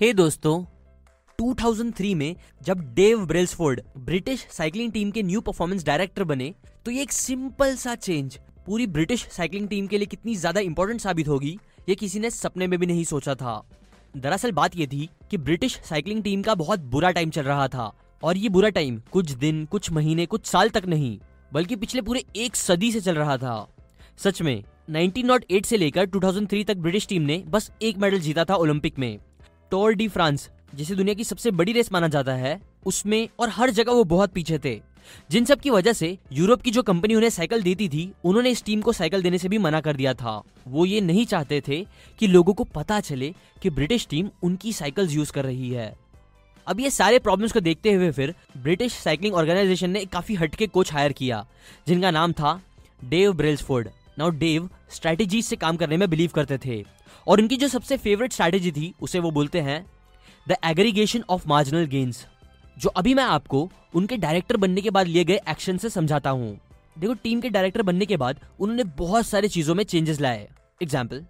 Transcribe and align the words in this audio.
हे 0.00 0.06
hey 0.06 0.16
दोस्तों 0.16 0.52
2003 1.38 2.14
में 2.14 2.36
जब 2.62 2.80
Dave 2.94 3.24
Brailsford 3.26 3.80
British 3.98 4.46
cycling 4.50 4.92
team 4.92 5.10
के 5.10 5.22
न्यू 5.22 5.40
परफॉर्मेंस 5.40 5.84
डायरेक्टर 5.84 6.24
बने 6.24 6.52
तो 6.84 6.90
ये 6.90 7.02
एक 7.02 7.12
सिंपल 7.12 7.74
सा 7.76 7.94
चेंज। 7.94 8.38
पूरी 8.66 8.86
ब्रिटिश 8.86 9.26
साइकिलिंग 9.30 9.68
टीम 9.68 9.86
के 9.86 9.98
लिए 9.98 10.06
कितनी 10.06 10.34
ज़्यादा 10.36 10.60
इंपॉर्टेंट 10.60 11.00
साबित 11.00 11.28
होगी, 11.28 11.58
ये 11.88 11.94
किसी 11.94 12.20
ने 12.20 12.30
सपने 12.30 12.66
में 12.66 12.78
भी 12.78 12.86
नहीं 12.86 13.04
सोचा 13.04 13.34
था। 13.34 13.62
दरअसल 14.14 14.52
बात 14.52 14.76
ये 14.76 14.86
थी 14.86 15.08
कि 15.30 15.38
ब्रिटिश 15.38 15.80
साइकिलिंग 15.84 16.22
टीम 16.22 16.42
का 16.42 16.54
बहुत 16.54 16.80
बुरा 16.90 17.10
टाइम 17.10 17.30
चल 17.30 17.42
रहा 17.42 17.68
था, 17.68 17.92
और 18.22 18.36
ये 18.36 18.48
बुरा 18.48 18.68
टाइम 18.70 19.00
कुछ 19.12 19.30
दिन, 19.32 19.64
कुछ 19.64 19.90
महीने, 19.90 20.26
कुछ 20.26 20.46
साल 20.46 20.70
तक 20.70 20.86
नहीं, 20.86 21.18
बल्कि 21.52 21.76
पिछले 21.76 22.02
पूरे 22.02 22.24
एक 22.36 22.56
सदी 22.56 22.92
से 22.92 23.00
चल 23.00 23.14
रहा 23.14 23.36
था। 23.38 23.66
सच 24.18 24.42
में 24.42 24.62
1908 24.90 25.66
से 25.66 25.76
लेकर 25.76 26.06
2003 26.08 26.64
तक 26.64 26.76
ब्रिटिश 26.76 27.06
टीम 27.08 27.22
ने 27.22 27.42
बस 27.48 27.70
एक 27.82 27.98
मेडल 27.98 28.20
जीता 28.20 28.44
था 28.44 28.54
ओलंपिक 28.54 28.98
में। 28.98 29.18
टोर 29.72 29.94
डी 29.94 30.06
फ्रांस 30.08 30.48
जिसे 30.74 30.94
दुनिया 30.94 31.14
की 31.14 31.24
सबसे 31.24 31.50
बड़ी 31.50 31.72
रेस 31.72 31.92
माना 31.92 32.08
जाता 32.08 32.32
है, 32.32 32.60
उसमें 32.86 33.28
और 33.38 33.48
हर 33.48 33.70
जगह 33.70 33.92
वो 33.92 34.04
बहुत 34.04 34.32
पीछे 34.32 34.58
थे। 34.58 34.74
जिन 35.30 35.44
सब 35.44 35.60
की 35.60 35.70
वजह 35.70 35.92
से 35.92 36.18
यूरोप 36.32 36.62
की 36.62 36.70
जो 36.70 36.82
कंपनी 36.82 37.14
उन्हें 37.14 37.30
साइकिल 37.30 37.62
देती 37.62 37.88
थी, 37.88 38.12
उन्होंने 38.24 38.50
इस 38.50 38.62
टीम 38.64 38.80
को 38.80 38.92
साइकिल 38.92 39.22
देने 39.22 39.38
से 39.38 39.48
भी 39.48 39.58
मना 39.58 39.80
कर 39.80 39.96
दिया 39.96 40.14
था। 40.14 40.42
वो 40.68 40.84
ये 40.86 41.00
नहीं 41.00 41.24
चाहते 41.26 41.62
थे 41.68 41.80
कि 42.20 42.26
लोगों 42.26 42.54
को 42.54 42.64
पता 42.64 43.00
चले 43.00 43.34
कि 43.62 43.70
ब्रिटिश 43.70 44.06
टीम 44.10 44.28
उनकी 44.42 44.72
साइकिल 44.72 45.08
यूज़ 45.10 45.32
कर 45.32 45.44
रही 45.44 45.70
है। 45.70 45.92
अब 46.66 46.80
ये 46.80 46.90
सारे 46.90 47.18
प्रॉब्लम्स 47.18 47.52
को 47.52 47.60
देखते 47.60 47.92
हुए 47.92 48.10
फिर 48.10 48.34
ब्रिटिश 48.58 48.92
साइकिलिंग 48.94 49.34
ऑर्गेनाइजेशन 49.34 49.90
ने 49.90 50.04
काफ़ी 50.04 50.34
हटके 50.34 50.66
कोच 50.66 50.92
हायर 50.92 51.12
किया, 51.12 51.46
जिनका 51.88 52.10
नाम 52.10 52.32
था 52.32 52.60
Dave 53.04 53.32
Brailsford 53.32 53.88
now 54.16 54.30
Dave 54.30 54.68
strategy 54.90 55.42
से 55.42 55.56
काम 55.56 55.76
करने 55.76 55.96
में 55.96 56.08
बिलीव 56.10 56.30
करते 56.34 56.58
थे। 56.58 56.82
और 57.26 57.40
उनकी 57.40 57.56
जो 57.56 57.68
सबसे 57.68 57.96
फेवरेट 57.96 58.32
स्ट्रैटेजी 58.32 58.72
थी, 58.72 58.92
उसे 59.00 59.18
वो 59.18 59.30
बोलते 59.30 59.60
हैं 59.60 59.84
the 60.46 60.56
aggregation 60.64 61.24
of 61.30 61.48
marginal 61.48 61.84
gains 61.86 62.26
जो 62.76 62.88
अभी 62.90 63.14
मैं 63.14 63.24
आपको 63.24 63.68
उनके 63.94 64.16
डायरेक्टर 64.16 64.56
बनने 64.56 64.80
के 64.80 64.90
बाद 64.90 65.06
लिए 65.06 65.24
गए 65.24 65.40
एक्शन 65.48 65.76
से 65.76 65.90
समझाता 65.90 66.30
हूँ। 66.30 66.58
देखो 66.98 67.14
टीम 67.14 67.40
के 67.40 67.48
डायरेक्टर 67.50 67.82
बनने 67.82 68.06
के 68.06 68.16
बाद 68.16 68.40
उन्होंने 68.60 68.84
बहुत 68.96 69.26
सारी 69.26 69.48
चीज़ों 69.48 69.74
में 69.74 69.84
चेंजेस 69.84 70.20
लाए। 70.20 70.48
एग्ज़ाम्पल 70.82 71.24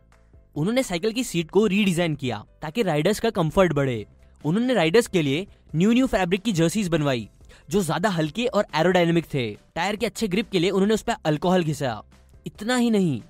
उन्होंने 0.57 0.83
साइकिल 0.83 1.13
की 1.13 1.25
सीट 1.25 1.51
को 1.51 1.67
रीडिजाइन 1.67 2.15
किया 2.15 2.45
ताकि 2.63 2.83
राइडर्स 2.83 3.21
का 3.21 3.31
कंफर्ट 3.33 3.73
बढ़े। 3.73 4.05
उन्होंने 4.45 4.75
राइडर्स 4.75 5.07
के 5.07 5.23
लिए 5.23 5.47
न्यू 5.75 5.93
न्यू 5.93 6.07
फैब्रिक 6.07 6.43
की 6.43 6.53
जर्सीज 6.53 6.89
बनवाई, 6.89 7.29
जो 7.71 7.81
ज़्यादा 7.83 8.09
हल्के 8.11 8.47
और 8.47 8.67
एरोडाइनमिक 8.77 9.27
थे। 9.35 9.51
टायर 9.75 9.97
के 9.97 10.07
अच्छे 10.07 10.29
ग्रिप 10.29 10.51
के 10.51 10.59
लिए 10.59 10.71
उन्होंने 10.71 10.95
उस 10.95 11.03
पर 11.03 11.17
अल्कोहल 11.25 11.65
घिसा 11.65 12.03
इतना 12.47 12.77
ही 12.77 12.91
नहीं, 12.91 13.21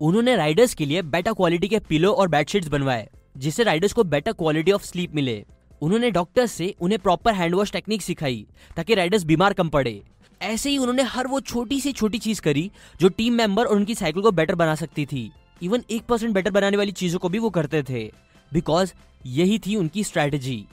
उन्होंने 0.00 0.36
राइडर्स 0.36 0.74
के 0.74 0.86
लिए 0.86 1.02
बेटर 1.04 1.32
क्वालिटी 1.32 1.68
के 1.68 1.78
पिलो 1.78 2.12
और 2.12 2.28
बेडशीट्स 2.28 2.68
बनवाए, 2.68 3.08
जिससे 3.36 3.62
राइडर्स 3.62 3.92
को 3.92 4.04
बेटर 4.04 4.32
क्वालिटी 4.32 4.72
ऑफ़ 4.72 4.84
स्लीप 4.84 5.14
मिले। 5.14 5.44
उन्होंने 5.82 6.10
डॉक्टर्स 6.10 6.52
से 6.52 6.74
उन्हें 6.80 7.00
प्रॉपर 7.00 7.34
हैंड 7.34 7.54
वॉश 7.54 7.72
टेक्निक 7.72 8.02
सिखाई, 8.02 8.46
ताकि 8.76 8.94
राइडर्स 8.94 9.24
बीमार 9.24 9.52
कम 9.52 9.68
पड़े। 9.68 10.00
ऐसे 10.40 10.70
ही 10.70 10.78
उन्होंने 10.78 11.02
हर 11.04 11.26
वो 11.26 11.40
छोटी 11.42 11.80
सी 11.80 11.92
छोटी 11.92 12.18
चीज़ 12.18 12.40
करी, 12.40 12.70
जो 13.00 13.08
टीम 13.08 13.34
मेंबर 13.34 13.64
और 13.64 13.76
उनकी 13.76 13.94
साइकिल 13.94 14.22
को 14.22 14.30
बेटर 14.30 14.54
बना 14.54 14.74
सकती 14.74 15.06
थी। 15.06 15.30
इवन 15.62 15.82
एक 15.90 16.02
परसेंट 16.02 16.32
बेटर 16.34 16.50
बनाने 16.50 16.76
वाली 16.76 16.92
चीज़ों 16.92 17.18
को 17.18 17.28
भी 17.28 17.38
वो 17.38 17.50
करते 17.50 17.82
थे 17.82 18.10
बिकॉज़ 18.52 18.92
यही 19.26 19.58
थी 19.58 19.76
उनकी 19.76 20.04
strategy 20.04 20.64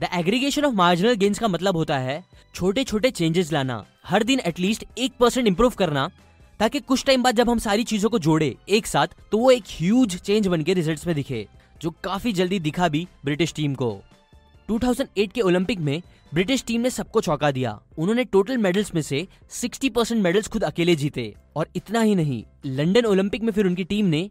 the 0.00 0.08
aggregation 0.14 0.64
of 0.64 0.74
marginal 0.74 1.14
gains 1.14 1.38
का 1.38 1.48
मतलब 1.48 1.76
होता 1.76 1.98
है 1.98 2.22
छोटे 2.54 2.84
छोटे 2.84 3.10
चेंजेस 3.10 3.52
लाना। 3.52 3.84
हर 4.06 4.22
दिन 4.22 4.40
एटलीस्ट 4.40 4.84
एक 4.98 5.12
परसेंट 5.20 5.46
इम्प्रूव 5.46 5.72
करना 5.78 6.08
ताकि 6.60 6.80
कुछ 6.80 7.04
टाइम 7.04 7.22
बाद 7.22 7.36
जब 7.36 7.50
हम 7.50 7.58
सारी 7.58 7.84
चीज़ों 7.84 8.10
को 8.10 8.18
जोड़े 8.18 8.54
एक 8.68 8.86
साथ 8.86 9.14
तो 9.32 9.38
वो 9.38 9.50
एक 9.50 9.64
ह्यूज 9.70 10.16
चेंज 10.16 10.46
बन 10.46 10.62
के 10.62 10.74
रिज़ल्ट 10.74 11.06
में 11.06 11.14
दिखे, 11.16 11.46
जो 11.82 11.90
काफ़ी 12.04 12.32
जल्दी 12.32 12.58
दिखा 12.60 12.88
भी 12.88 13.06
ब्रिटिश 13.24 13.54
टीम 13.54 13.74
को। 13.74 13.96
2008 14.68 15.32
के 15.32 15.40
ओलंपिक 15.40 15.78
में 15.78 16.02
ब्रिटिश 16.32 16.64
टीम 16.66 16.80
ने 16.80 16.90
सबको 16.90 17.20
चौंका 17.20 17.50
दिया। 17.50 17.78
उन्होंने 17.98 18.24
टोटल 18.24 18.58
मेडल्स 18.58 18.94
में 18.94 19.02
से 19.02 19.26
60 19.52 19.90
परसेंट 19.90 20.22
मेडल्स 20.22 20.48
खुद 20.48 20.64
अकेले 20.64 20.96
जीते। 20.96 21.34
और 21.56 21.68
इतना 21.76 22.00
ही 22.00 22.14
नहीं 22.14 22.42
लंदन 22.66 23.04
ओलंपिक 23.04 23.42
में 23.42 23.52
फिर 23.52 23.66
उनकी 23.66 23.84
टीम 23.84 24.06
ने 24.06 24.28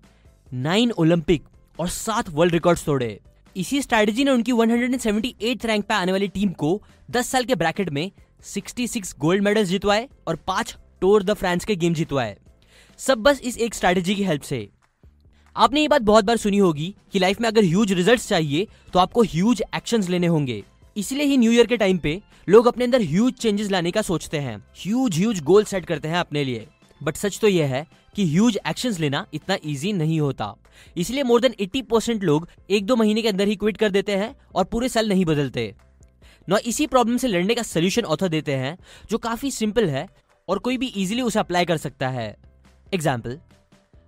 नाइन 0.51 0.91
ओलंपिक 0.91 1.44
और 1.79 1.88
सात 1.90 2.29
वर्ल्ड 2.29 2.53
रिकॉर्ड्स 2.53 2.85
तोड़े। 2.85 3.19
इसी 3.55 3.81
स्ट्रैटेजी 3.81 4.23
ने 4.23 4.31
उनकी 4.31 4.51
178 4.51 5.66
रैंक 5.66 5.85
पे 5.85 5.94
आने 5.94 6.11
वाली 6.11 6.28
टीम 6.28 6.50
को 6.53 6.81
10 7.09 7.28
साल 7.28 7.44
के 7.44 7.55
ब्रैकेट 7.55 7.90
में 7.90 8.09
66 8.45 9.13
गोल्ड 9.19 9.44
मेडल्स 9.44 9.69
जितवाए 9.69 10.07
और 10.28 10.35
पाँच 10.47 10.75
टूर 11.03 11.24
द 11.24 11.34
फ्रांस 11.34 11.66
के 11.66 11.75
गेम 11.75 11.94
जितवाए 11.94 12.36
सब 13.00 13.18
बस 13.19 13.41
इस 13.41 13.58
एक 13.58 13.74
स्ट्रैटेजी 13.75 14.14
की 14.16 14.24
हेल्प 14.24 14.41
से। 14.41 14.68
आपने 15.56 15.81
ये 15.81 15.88
बात 15.88 16.02
बहुत 16.02 16.25
बार 16.25 16.38
सुनी 16.38 16.58
होगी 16.58 16.94
कि 17.14 17.19
लाइफ 17.19 17.41
में 17.41 17.47
अगर 17.47 17.64
ह्यूज 17.64 17.91
रिजल्ट्स 17.91 18.28
चाहिए 18.28 18.68
तो 18.94 19.00
आपको 19.00 19.24
ह्यूज 19.24 19.64
एक्शंस 19.75 20.09
लेने 20.09 20.28
होंगे। 20.28 20.64
इसलिए 20.96 21.25
ही 21.25 21.38
न्यू 21.38 21.52
ईयर 21.52 21.68
के 21.68 21.78
टाइम 21.78 21.97
पे 21.97 22.22
लोग 22.47 22.68
अपने 22.68 22.86
अंदर 22.86 23.02
ह्यूज 23.02 23.34
चेंजेस 23.34 23.69
लाने 23.72 23.91
का 23.91 24.02
सोचते 24.02 24.40
हैं। 24.40 24.58
ह्यूज 24.78 25.18
ह्यूज 25.18 25.41
गोल 25.44 25.64
सेट 25.64 25.86
करते 25.86 26.08
हैं 26.08 26.18
अपने 26.18 26.44
लिए। 26.44 26.66
बट 27.02 27.18
सच 27.18 27.40
तो 27.41 27.47
यह 27.47 27.75
है 27.75 27.85
कि 28.16 28.28
ह्यूज 28.28 28.59
एक्शंस 28.68 29.00
लेना 29.00 29.25
इतना 29.34 29.58
इजी 29.66 29.94
नहीं 29.94 30.20
होता। 30.20 30.53
इसलिए 30.96 31.24
मोर 31.24 31.41
देन 31.41 31.56
80 31.62 31.81
परसेंट 31.84 32.24
लोग 32.24 32.47
एक 32.70 32.85
दो 32.85 32.96
महीने 32.96 33.22
के 33.22 33.28
अंदर 33.28 33.47
ही 33.47 33.56
क्विट 33.56 33.78
कर 33.78 33.90
देते 33.91 34.16
हैं 34.16 34.35
और 34.56 34.64
पूरे 34.64 34.90
साल 34.90 35.09
नहीं 35.09 35.25
बदलते। 35.25 35.74
न 36.47 36.59
इसी 36.66 36.88
प्रॉब्लम 36.88 37.18
से 37.18 37.28
लड़ने 37.28 37.56
का 37.56 37.64
सोल्यूशन 37.64 38.02
ऑथर 38.03 38.28
देते 38.30 38.56
हैं, 38.56 38.78
जो 39.12 39.18
काफ़ी 39.20 39.52
सिंपल 39.52 39.90
है 39.90 40.08
और 40.47 40.59
कोई 40.59 40.77
भी 40.77 40.87
इजीली 40.87 41.21
उसे 41.21 41.39
अप्लाई 41.39 41.65
कर 41.65 41.77
सकता 41.77 42.09
है। 42.09 42.35
एग्ज़ाम्पल 42.93 43.37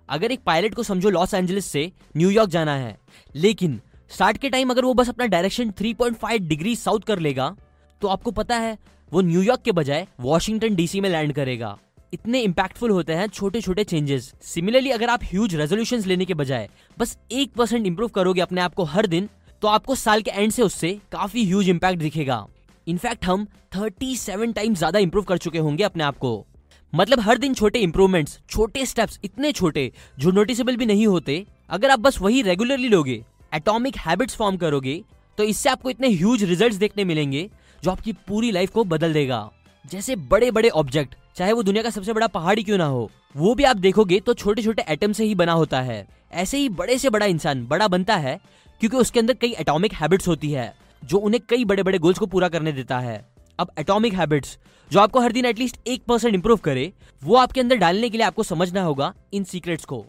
अगर 0.08 0.32
एक 0.32 0.40
पायलट 0.46 0.74
को 0.74 0.82
समझो 0.82 1.10
लॉस 1.10 1.34
एंजलिस 1.34 1.66
से 1.66 1.90
न्यूयॉर्क 2.16 2.50
जाना 2.50 2.74
है, 2.74 2.96
लेकिन 3.34 3.80
स्टार्ट 4.10 4.36
के 4.38 4.50
टाइम 4.50 4.70
अगर 4.70 4.84
वो 4.84 4.92
बस 4.94 5.08
अपना 5.08 5.26
डायरेक्शन 5.26 5.70
3.5 5.72 6.38
डिग्री 6.40 6.74
साउथ 6.76 7.00
कर 7.00 7.18
लेगा 7.18 7.54
तो 8.02 8.08
आपको 8.08 8.30
पता 8.32 8.56
है 8.56 8.76
वो 9.12 9.20
न्यूयॉर्क 9.22 9.62
के 9.62 9.72
बजाय 9.72 10.06
वॉशिंगटन 10.20 10.74
डीसी 10.74 11.00
में 11.00 11.08
लैंड 11.10 11.32
करेगा। 11.32 11.76
इतने 12.12 12.40
इंपैक्टफुल 12.40 12.90
होते 12.90 13.12
हैं 13.12 13.26
छोटे 13.28 13.60
छोटे 13.60 13.84
चेंजेस 13.84 14.32
सिमिलरली 14.44 14.90
अगर 14.90 15.10
आप 15.10 15.24
ह्यूज 15.24 15.54
रेजोल्यूशन 15.54 16.02
लेने 16.06 16.24
के 16.24 16.34
बजाय 16.34 16.68
बस 16.98 17.16
एक 17.32 17.52
परसेंट 17.54 17.86
इंप्रूव 17.86 18.08
करोगे 18.10 18.40
अपने 18.40 18.60
आप 18.60 18.74
को 18.74 18.84
हर 18.84 19.06
दिन 19.06 19.28
तो 19.62 19.68
आपको 19.68 19.94
साल 19.94 20.22
के 20.22 20.30
एंड 20.32 20.52
से 20.52 20.62
उससे 20.62 20.92
काफ़ी 21.12 21.44
ह्यूज 21.44 21.68
इंपैक्ट 21.68 21.98
दिखेगा। 21.98 22.46
इनफैक्ट 22.86 23.24
हम 23.24 23.46
37 23.74 24.52
टाइम 24.54 24.74
ज़्यादा 24.74 24.98
इंप्रूव 24.98 25.24
कर 25.24 25.38
चुके 25.38 25.58
होंगे 25.58 25.84
अपने 25.84 26.04
आप 26.04 26.18
को। 26.18 26.46
मतलब 26.92 27.20
हर 27.20 27.38
दिन 27.38 27.54
छोटे 27.54 27.78
इंप्रूवमेंट्स 27.78 28.38
छोटे 28.50 28.84
स्टेप्स 28.86 29.18
इतने 29.24 29.50
छोटे, 29.52 29.90
जो 30.18 30.30
नोटिसेबल 30.30 30.76
भी 30.76 30.86
नहीं 30.86 31.06
होते, 31.06 31.44
अगर 31.70 31.90
आप 31.90 32.00
बस 32.00 32.20
वही 32.20 32.42
रेगुलरली 32.42 32.88
लोगे 32.88 33.22
एटॉमिक 33.52 33.96
हैबिट्स 33.98 34.36
फॉर्म 34.36 34.56
करोगे 34.56 35.02
तो 35.38 35.44
इससे 35.44 35.70
आपको 35.70 35.90
इतने 35.90 36.08
ह्यूज 36.08 36.44
रिजल्ट्स 36.44 36.76
देखने 36.76 37.04
मिलेंगे, 37.04 37.48
जो 37.82 37.90
आपकी 37.90 38.12
पूरी 38.28 38.50
लाइफ 38.52 38.70
को 38.70 38.84
बदल 38.86 39.12
देगा। 39.12 39.48
जैसे 39.84 40.16
बड़े 40.16 40.50
बड़े 40.50 40.68
ऑब्जेक्ट 40.70 41.14
चाहे 41.36 41.52
वो 41.52 41.62
दुनिया 41.62 41.82
का 41.82 41.90
सबसे 41.90 42.12
बड़ा 42.12 42.26
पहाड़ी 42.28 42.62
क्यों 42.62 42.78
ना 42.78 42.84
हो, 42.86 43.10
वो 43.36 43.54
भी 43.54 43.64
आप 43.64 43.76
देखोगे 43.78 44.20
तो 44.20 44.34
छोटे 44.34 44.62
छोटे 44.62 44.84
एटम 44.88 45.12
से 45.12 45.24
ही 45.24 45.34
बना 45.34 45.52
होता 45.54 45.80
है। 45.80 46.06
ऐसे 46.34 46.58
ही 46.58 46.68
बड़े 46.70 46.98
से 46.98 47.10
बड़ा 47.10 47.26
इंसान 47.26 47.66
बड़ा 47.66 47.88
बनता 47.88 48.16
है, 48.16 48.40
क्योंकि 48.80 48.96
उसके 48.96 49.20
अंदर 49.20 49.34
कई 49.34 49.54
एटॉमिक 49.60 49.92
हैबिट्स 49.94 50.28
होती 50.28 50.50
है। 50.52 50.74
जो 51.02 51.18
उन्हें 51.18 51.40
कई 51.48 51.64
बड़े 51.64 51.82
बड़े 51.82 51.98
गोल्स 51.98 52.18
को 52.18 52.26
पूरा 52.26 52.48
करने 52.48 52.72
देता 52.72 52.98
है। 52.98 53.24
अब 53.58 53.70
एटॉमिक 53.78 54.14
हैबिट्स 54.14 54.58
जो 54.90 55.00
आपको 55.00 55.20
हर 55.20 55.32
दिन 55.32 55.44
एटलीस्ट 55.46 55.76
एक 55.86 56.02
परसेंट 56.04 56.34
इंप्रूव 56.34 56.58
करे, 56.58 56.92
वो 57.22 57.36
आपके 57.36 57.60
अंदर 57.60 57.76
डालने 57.76 58.08
के 58.10 58.18
लिए 58.18 58.26
आपको 58.26 58.42
समझना 58.44 58.82
होगा 58.82 59.12
इन 59.32 59.44
सीक्रेट्स 59.44 59.84
को, 59.84 60.04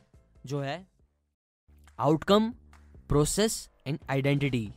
जो 0.45 0.59
है 0.61 0.85
outcome 1.99 2.49
process 3.09 3.67
and 3.87 3.99
identity 4.09 4.67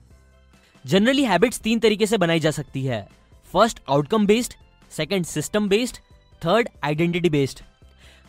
generally 0.85 1.25
habits 1.25 1.61
तीन 1.61 1.79
तरीके 1.79 2.07
से 2.07 2.19
बनाई 2.19 2.41
जा 2.41 2.51
सकती 2.53 2.85
है। 2.85 3.07
First 3.55 3.81
outcome 3.89 4.27
based 4.27 4.55
second 4.93 5.25
system 5.27 5.69
based 5.69 5.97
third 6.43 6.69
identity 6.85 7.31
based 7.31 7.61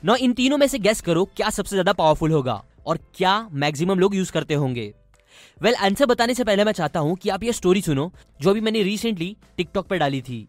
now 0.04 0.16
इन 0.18 0.34
तीनों 0.34 0.58
में 0.58 0.68
से 0.68 0.80
गैस 0.80 1.02
करो 1.02 1.24
क्या 1.36 1.50
सबसे 1.50 1.76
ज़्यादा 1.76 1.94
पावरफुल 1.94 2.32
होगा 2.32 2.62
और 2.86 3.00
क्या 3.16 3.40
मैक्सिमम 3.54 4.00
लोग 4.00 4.16
यूज़ 4.16 4.32
करते 4.32 4.54
होंगे। 4.56 4.94
वेल 5.62 5.74
well, 5.74 5.86
आंसर 5.86 6.06
बताने 6.06 6.34
से 6.34 6.44
पहले 6.44 6.64
मैं 6.64 6.72
चाहता 6.72 7.00
हूँ 7.00 7.16
कि 7.16 7.30
आप 7.30 7.44
ये 7.44 7.54
स्टोरी 7.54 7.82
सुनो 7.82 8.12
जो 8.42 8.50
अभी 8.50 8.62
मैंने 8.62 8.84
रिसेंटली 8.84 9.36
टिकटॉक 9.58 9.88
पर 9.88 9.98
डाली 9.98 10.22
थी। 10.22 10.48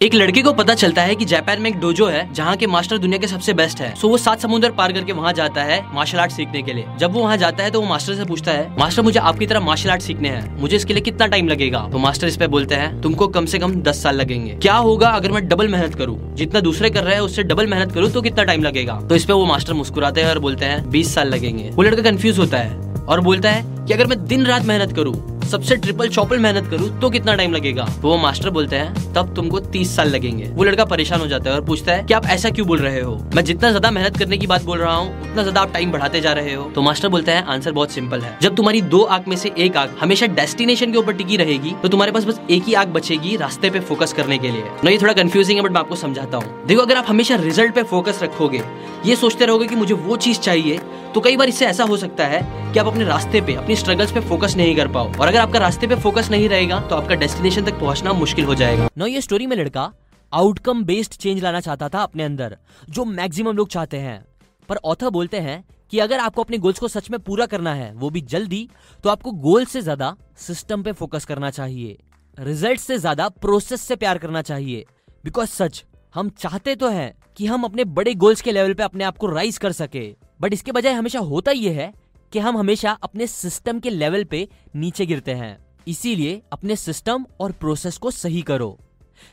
एक 0.00 0.14
लड़के 0.14 0.40
को 0.42 0.52
पता 0.52 0.74
चलता 0.74 1.02
है 1.02 1.14
कि 1.14 1.24
जापान 1.24 1.60
में 1.62 1.68
एक 1.70 1.76
डोजो 1.80 2.06
है 2.06 2.32
जहाँ 2.34 2.56
के 2.56 2.66
मास्टर 2.66 2.98
दुनिया 2.98 3.18
के 3.18 3.26
सबसे 3.26 3.52
बेस्ट 3.54 3.80
है। 3.80 3.94
सो 3.94 4.08
वो 4.08 4.16
सात 4.18 4.40
समुद्र 4.40 4.70
पार 4.70 4.92
करके 4.92 5.12
वहाँ 5.12 5.32
जाता 5.32 5.62
है 5.62 5.80
मार्शल 5.94 6.18
आर्ट 6.18 6.32
सीखने 6.32 6.62
के 6.62 6.72
लिए। 6.72 6.86
जब 6.98 7.12
वो 7.12 7.20
वहाँ 7.20 7.36
जाता 7.36 7.64
है 7.64 7.70
तो 7.70 7.80
वो 7.80 7.86
मास्टर 7.86 8.14
से 8.14 8.24
पूछता 8.24 8.52
है 8.52 8.68
मास्टर 8.78 9.02
मुझे 9.02 9.20
आपकी 9.20 9.46
तरह 9.46 9.60
मार्शल 9.60 9.90
आर्ट 9.90 10.02
सीखने 10.02 10.28
हैं। 10.28 10.60
मुझे 10.60 10.76
इसके 10.76 10.94
लिए 10.94 11.02
कितना 11.02 11.26
टाइम 11.26 11.48
लगेगा? 11.48 11.80
तो 11.92 11.98
मास्टर 11.98 12.26
इस 12.26 12.36
पे 12.36 12.46
बोलते 12.46 12.74
हैं 12.74 13.00
तुमको 13.02 13.28
कम 13.28 13.46
से 13.46 13.58
कम 13.58 13.74
दस 13.82 14.02
साल 14.02 14.16
लगेंगे। 14.16 14.54
क्या 14.54 14.74
होगा 14.76 15.10
अगर 15.10 15.32
मैं 15.32 15.46
डबल 15.48 15.68
मेहनत 15.68 15.94
करूँ? 15.94 16.34
जितना 16.34 16.60
दूसरे 16.60 16.90
कर 16.90 17.04
रहे 17.04 17.14
हैं 17.14 17.22
उससे 17.22 17.42
डबल 17.44 17.66
मेहनत 17.66 17.92
करूँ 17.92 18.10
तो 18.10 18.22
कितना 18.22 18.44
टाइम 18.44 18.62
लगेगा? 18.62 19.00
तो 19.00 19.16
इस 19.16 19.24
पे 19.24 19.32
वो 19.32 19.46
मास्टर 19.46 19.72
मुस्कुराते 19.72 20.22
हैं 20.22 20.30
और 20.30 20.38
बोलते 20.38 20.64
हैं 20.64 20.88
बीस 20.90 21.14
साल 21.14 21.28
लगेंगे। 21.28 21.70
वो 21.70 21.82
लड़का 21.82 22.02
कंफ्यूज 22.02 22.38
होता 22.38 22.58
है 22.58 22.94
और 22.98 23.20
बोलता 23.20 23.50
है 23.50 23.75
कि 23.86 23.92
अगर 23.94 24.06
मैं 24.06 24.24
दिन 24.26 24.46
रात 24.46 24.64
मेहनत 24.64 24.92
करूँ, 24.92 25.14
सबसे 25.46 25.76
ट्रिपल 25.76 26.08
चौपल 26.08 26.38
मेहनत 26.38 26.68
करूँ 26.70 26.88
तो 27.00 27.08
कितना 27.10 27.34
टाइम 27.36 27.52
लगेगा? 27.52 27.84
तो 28.02 28.08
वो 28.08 28.16
मास्टर 28.18 28.50
बोलते 28.50 28.76
हैं, 28.76 29.12
तब 29.14 29.34
तुमको 29.34 29.58
तीस 29.66 29.94
साल 29.96 30.08
लगेंगे। 30.08 30.44
वो 30.46 30.64
लड़का 30.64 30.84
परेशान 30.84 31.20
हो 31.20 31.26
जाता 31.26 31.50
है 31.50 31.56
और 31.56 31.64
पूछता 31.64 31.92
है, 31.92 32.02
कि 32.04 32.14
आप 32.14 32.26
ऐसा 32.26 32.50
क्यों 32.50 32.66
बोल 32.66 32.78
रहे 32.78 33.00
हो? 33.00 33.14
मैं 33.34 33.44
जितना 33.44 33.68
ज़्यादा 33.68 33.90
मेहनत 33.90 34.16
करने 34.16 34.38
की 34.38 34.46
बात 34.46 34.62
बोल 34.62 34.78
रहा 34.78 34.94
हूँ, 34.94 35.20
उतना 35.20 35.42
ज़्यादा 35.42 35.60
आप 35.60 35.72
टाइम 35.72 35.92
बढ़ाते 35.92 36.20
जा 36.20 36.32
रहे 36.32 36.54
हो। 36.54 36.64
तो 36.70 36.82
मास्टर 36.82 37.08
बोलता 37.08 37.32
है 37.32 37.44
आंसर 37.44 37.72
बहुत 37.72 37.90
सिंपल 37.90 38.20
है। 38.20 38.36
जब 38.42 38.56
तुम्हारी 38.56 38.80
दो 38.82 39.02
आँख 39.02 39.28
में 39.28 39.36
से 39.36 39.52
एक 39.58 39.76
आँख 39.76 39.96
हमेशा 40.00 40.26
डेस्टिनेशन 40.34 40.92
के 40.92 40.98
ऊपर 40.98 41.12
टिकी 41.12 41.36
रहेगी 41.36 41.74
तो 41.82 41.88
तुम्हारे 41.88 42.12
पास 42.12 42.24
बस 42.24 42.40
एक 42.50 42.64
ही 42.64 42.74
आँख 42.74 42.88
बचेगी 42.88 43.36
रास्ते 43.36 43.70
पे 43.70 43.80
फोकस 43.82 44.12
करने 44.12 44.38
के 44.38 44.50
लिए। 44.50 44.64
ना 44.84 44.90
ये 44.90 44.98
थोड़ा 44.98 45.12
कंफ्यूजिंग 45.12 45.58
है 45.58 45.64
बट 45.64 45.70
मैं 45.70 45.80
आपको 45.80 45.96
समझाता 45.96 46.36
हूँ। 46.36 46.66
देखो, 46.66 46.82
अगर 46.82 46.96
आप 46.96 47.06
हमेशा 47.08 47.36
रिज़ल्ट 47.36 47.74
पे 47.74 47.82
फोकस 47.84 48.20
रखोगे, 48.22 48.62
ये 49.06 49.16
सोचते 49.16 49.46
रहोगे 49.46 49.66
की 49.66 49.76
मुझे 49.76 49.94
वो 49.94 50.16
चीज़ 50.18 50.38
चाहिए 50.40 50.80
तो 51.14 51.20
कई 51.20 51.36
बार 51.36 51.48
इससे 51.48 51.66
ऐसा 51.66 51.84
हो 51.84 51.96
सकता 51.96 52.24
है 52.26 52.44
कि 52.72 52.78
आप 52.78 52.86
अपने 52.86 53.04
रास्ते 53.04 53.40
पे, 53.40 53.54
अपनी 53.54 53.76
स्ट्रगल्स 53.76 54.12
पे 54.12 54.20
फोकस 54.22 54.54
नहीं 54.56 54.74
कर 54.76 54.88
पाओ। 54.88 55.08
और 55.10 55.28
अगर 55.28 55.38
आपका 55.38 55.58
रास्ते 55.58 55.86
पे 55.86 55.96
फोकस 55.96 56.30
नहीं 56.30 56.48
रहेगा 56.48 56.80
तो 56.80 56.96
आपका 56.96 57.14
डेस्टिनेशन 57.14 57.64
तक 57.64 57.78
पहुँचना 57.80 58.12
मुश्किल 58.14 58.44
हो 58.44 58.54
जाएगा। 58.54 58.88
नो 58.98 59.06
ये 59.06 59.20
स्टोरी 59.20 59.46
में 59.46 59.56
लड़का 59.56 59.92
आउटकम 60.32 60.84
बेस्ड 60.84 61.12
चेंज 61.14 61.42
लाना 61.42 61.60
चाहता 61.60 61.88
था 61.88 62.02
अपने 62.02 62.22
अंदर, 62.24 62.56
जो 62.88 63.04
मैक्सिमम 63.04 63.56
लोग 63.56 63.68
चाहते 63.68 63.96
हैं। 63.98 64.24
पर 64.68 64.76
ऑथर 64.84 65.10
बोलते 65.10 65.40
हैं 65.40 65.64
कि 65.92 65.98
अगर 65.98 66.20
आपको 66.20 66.42
अपने 66.42 66.58
गोल्स 66.58 66.78
को 66.78 66.88
सच 66.88 67.10
में 67.10 67.18
पूरा 67.20 67.46
करना 67.46 67.74
है, 67.74 67.92
वो 67.94 68.10
भी 68.10 68.20
जल्दी 68.22 68.68
तो 69.04 69.10
आपको 69.10 69.32
गोल 69.32 69.64
से 69.64 69.80
ज़्यादा 69.80 70.14
सिस्टम 70.38 70.82
पे 70.82 70.92
फोकस 70.94 71.24
करना 71.24 71.50
चाहिए। 71.50 71.98
रिज़ल्ट 72.38 72.80
से 72.80 72.98
ज़्यादा 72.98 73.28
प्रोसेस 73.30 73.80
से 73.80 73.96
प्यार 73.96 74.18
करना 74.18 74.42
चाहिए। 74.42 74.84
बिकॉज़ 75.24 75.48
सच, 75.50 75.84
हम 76.14 76.28
चाहते 76.38 76.74
तो 76.74 76.88
हैं 76.88 77.12
कि 77.36 77.46
हम 77.46 77.64
अपने 77.64 77.84
बड़े 77.86 78.14
गोल्स 78.16 78.40
के 78.40 78.52
लेवल 78.52 78.74
पे 78.74 78.82
अपने 78.82 79.04
आप 79.04 79.16
को 79.18 79.26
राइज 79.28 79.58
कर 79.58 79.72
सके। 79.74 80.08
बट 80.40 80.52
इसके 80.52 80.72
बजाय 80.72 80.92
हमेशा 80.92 81.18
होता 81.20 81.50
यह 81.52 81.72
है 81.72 81.92
कि 82.36 82.40
हम 82.40 82.56
हमेशा 82.56 82.90
अपने 83.02 83.26
सिस्टम 83.26 83.78
के 83.80 83.90
लेवल 83.90 84.24
पे 84.24 84.48
नीचे 84.76 85.04
गिरते 85.06 85.34
हैं। 85.34 85.56
इसीलिए 85.88 86.42
अपने 86.52 86.74
सिस्टम 86.76 87.24
और 87.40 87.52
प्रोसेस 87.52 87.96
को 87.98 88.10
सही 88.10 88.42
करो। 88.42 88.78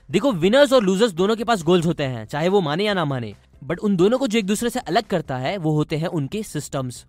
देखो 0.10 0.32
विनर्स 0.34 0.74
और 0.74 0.84
लूजर्स 0.84 1.12
दोनों 1.12 1.36
के 1.36 1.44
पास 1.44 1.64
गोल्स 1.64 1.86
होते 1.86 2.04
हैं, 2.04 2.26
चाहे 2.26 2.50
वो 2.50 2.62
माने 2.62 2.86
या 2.86 2.94
ना 2.94 3.06
माने। 3.06 3.34
बट 3.64 3.80
उन 3.80 3.96
दोनों 3.96 4.18
को 4.18 4.28
जो 4.28 4.40
एक 4.40 4.46
दूसरे 4.46 4.70
से 4.70 4.80
अलग 4.80 5.08
करता 5.08 5.38
है, 5.38 5.58
वो 5.58 5.72
होते 5.72 5.98
हैं 5.98 6.08
उनके 6.10 6.44
सिस्टम्स 6.44 7.06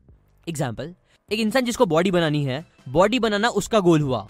एग्ज़ाम्पल 0.47 0.95
एक 1.31 1.41
इंसान 1.41 1.65
जिसको 1.65 1.87
बॉडी 1.87 2.11
बनानी 2.11 2.45
है 2.45 2.65
बॉडी 2.89 3.19
बनाना 3.19 3.49
उसका 3.55 3.81
गोल 3.81 4.01
हुआ। 4.01 4.27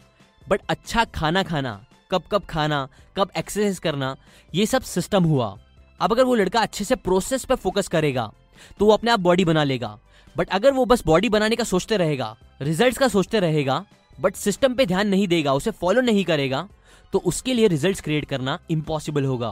बट 0.48 0.60
अच्छा 0.68 1.04
खाना 1.14 1.42
खाना, 1.42 1.80
कब 2.10 2.22
कब 2.32 2.44
खाना, 2.44 2.88
कब 3.16 3.30
एक्सरसाइज 3.36 3.78
करना, 3.78 4.16
ये 4.52 4.66
सब 4.66 4.82
सिस्टम 4.92 5.24
हुआ। 5.24 5.54
अब 6.00 6.12
अगर 6.12 6.24
वो 6.24 6.34
लड़का 6.34 6.60
अच्छे 6.60 6.84
से 6.84 6.96
प्रोसेस 6.96 7.44
पे 7.44 7.54
फोकस 7.56 7.88
करेगा 7.88 8.32
तो 8.78 8.86
वो 8.86 8.92
अपने 8.92 9.10
आप 9.10 9.20
बॉडी 9.20 9.44
बना 9.44 9.64
लेगा। 9.64 9.98
बट 10.36 10.48
अगर 10.50 10.72
वो 10.72 10.84
बस 10.84 11.04
बॉडी 11.06 11.28
बनाने 11.28 11.56
का 11.56 11.64
सोचते 11.64 11.96
रहेगा 11.96 12.34
रिजल्ट्स 12.62 12.98
का 12.98 13.08
सोचते 13.08 13.40
रहेगा 13.40 13.84
बट 14.18 14.34
सिस्टम 14.36 14.74
पे 14.74 14.86
ध्यान 14.86 15.08
नहीं 15.08 15.28
देगा 15.28 15.52
उसे 15.54 15.70
फॉलो 15.72 16.00
नहीं 16.00 16.24
करेगा 16.24 16.68
तो 17.12 17.18
उसके 17.20 17.54
लिए 17.54 17.68
रिजल्ट्स 17.68 18.00
क्रिएट 18.00 18.24
करना 18.24 18.58
इम्पॉसिबल 18.70 19.24
होगा। 19.24 19.50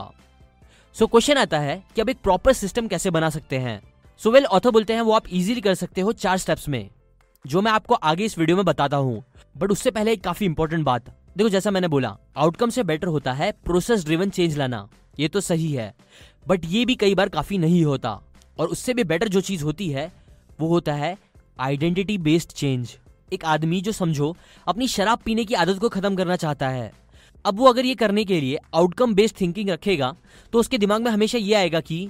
सो 0.95 1.05
so, 1.05 1.11
क्वेश्चन 1.11 1.37
आता 1.37 1.59
है 1.59 1.83
कि 1.95 2.01
अब 2.01 2.09
एक 2.09 2.17
प्रॉपर 2.23 2.53
सिस्टम 2.53 2.87
कैसे 2.87 3.09
बना 3.11 3.29
सकते 3.29 3.57
हैं? 3.57 3.81
सो 4.21 4.31
वेल 4.31 4.45
ऑथर 4.45 4.71
बोलते 4.71 4.93
हैं 4.93 5.01
वो 5.01 5.13
आप 5.13 5.27
इजीली 5.29 5.61
कर 5.61 5.75
सकते 5.75 6.01
हो 6.01 6.11
चार 6.13 6.37
स्टेप्स 6.37 6.67
में 6.69 6.89
जो 7.45 7.61
मैं 7.61 7.71
आपको 7.71 7.93
आगे 7.95 8.25
इस 8.25 8.37
वीडियो 8.37 8.57
में 8.57 8.65
बताता 8.65 8.97
हूँ। 8.97 9.23
बट 9.57 9.71
उससे 9.71 9.91
पहले 9.91 10.13
एक 10.13 10.23
काफ़ी 10.23 10.45
इंपॉर्टेंट 10.45 10.83
बात। 10.85 11.09
देखो 11.37 11.49
जैसा 11.49 11.71
मैंने 11.71 11.87
बोला 11.87 12.15
आउटकम 12.37 12.69
से 12.69 12.83
बेटर 12.83 13.07
होता 13.07 13.33
है 13.33 13.51
प्रोसेस 13.65 14.05
ड्रिवन 14.05 14.29
चेंज 14.29 14.57
लाना। 14.57 14.87
ये 15.19 15.27
तो 15.27 15.41
सही 15.41 15.71
है 15.71 15.93
बट 16.45 16.65
ये 16.65 16.85
भी 16.85 16.95
कई 16.95 17.15
बार 17.15 17.29
काफ़ी 17.29 17.57
नहीं 17.57 17.83
होता। 17.85 18.19
और 18.59 18.67
उससे 18.67 18.93
भी 18.93 19.03
बेटर 19.03 19.27
जो 19.27 19.41
चीज़ 19.41 19.63
होती 19.63 19.89
है, 19.89 20.11
वो 20.59 20.67
होता 20.67 20.93
है 20.93 21.17
आइडेंटिटी 21.59 22.17
बेस्ड 22.17 22.49
चेंज 22.49 22.97
एक 23.33 23.45
आदमी 23.45 23.81
जो 23.81 23.91
समझो, 23.91 24.35
अपनी 24.67 24.87
शराब 24.87 25.19
पीने 25.25 25.45
की 25.45 25.53
आदत 25.53 25.79
को 25.79 25.89
खत्म 25.89 26.15
करना 26.15 26.35
चाहता 26.35 26.69
है। 26.69 26.91
अब 27.45 27.57
वो 27.57 27.65
अगर 27.65 27.85
ये 27.85 27.95
करने 27.95 28.23
के 28.25 28.39
लिए 28.41 28.57
आउटकम 28.75 29.13
बेस्ड 29.15 29.39
थिंकिंग 29.41 29.69
रखेगा 29.69 30.15
तो 30.53 30.59
उसके 30.59 30.77
दिमाग 30.77 31.01
में 31.01 31.11
हमेशा 31.11 31.37
ये 31.37 31.53
आएगा 31.53 31.79
कि, 31.79 32.09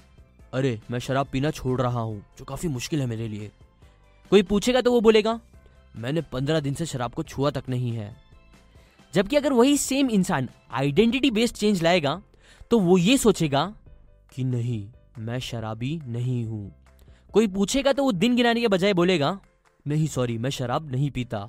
अरे, 0.53 0.79
मैं 0.91 0.99
शराब 0.99 1.27
पीना 1.31 1.51
छोड़ 1.51 1.79
रहा 1.81 1.99
हूँ, 1.99 2.19
जो 2.39 2.45
काफ़ी 2.45 2.69
मुश्किल 2.69 2.99
है 2.99 3.05
मेरे 3.05 3.27
लिए। 3.27 3.51
कोई 4.31 4.43
पूछेगा 4.43 4.81
तो 4.81 4.91
वो 4.91 5.01
बोलेगा, 5.01 5.39
मैंने 5.95 6.21
पंद्रह 6.21 6.59
दिन 6.59 6.73
से 6.73 6.85
शराब 6.85 7.13
को 7.13 7.23
छुआ 7.23 7.49
तक 7.51 7.63
नहीं 7.69 7.91
है। 7.91 8.15
जबकि 9.13 9.35
अगर 9.35 9.53
वही 9.53 9.77
सेम 9.77 10.09
इंसान 10.09 10.49
आइडेंटिटी 10.71 11.31
बेस्ड 11.31 11.55
चेंज 11.55 11.83
लाएगा 11.83 12.21
तो 12.71 12.79
वो 12.79 12.97
ये 12.97 13.17
सोचेगा 13.17 13.65
कि 14.35 14.43
नहीं 14.43 14.85
मैं 15.15 15.39
शराबी 15.39 15.99
नहीं 16.05 16.43
हूँ। 16.45 16.71
कोई 17.33 17.47
पूछेगा 17.47 17.93
तो 17.93 18.03
वो 18.03 18.11
दिन 18.11 18.35
गिनाने 18.35 18.61
के 18.61 18.67
बजाय 18.67 18.93
बोलेगा, 18.93 19.37
नहीं 19.85 20.07
सॉरी 20.07 20.37
मैं 20.37 20.49
शराब 20.49 20.91
नहीं 20.91 21.09
पीता। 21.11 21.39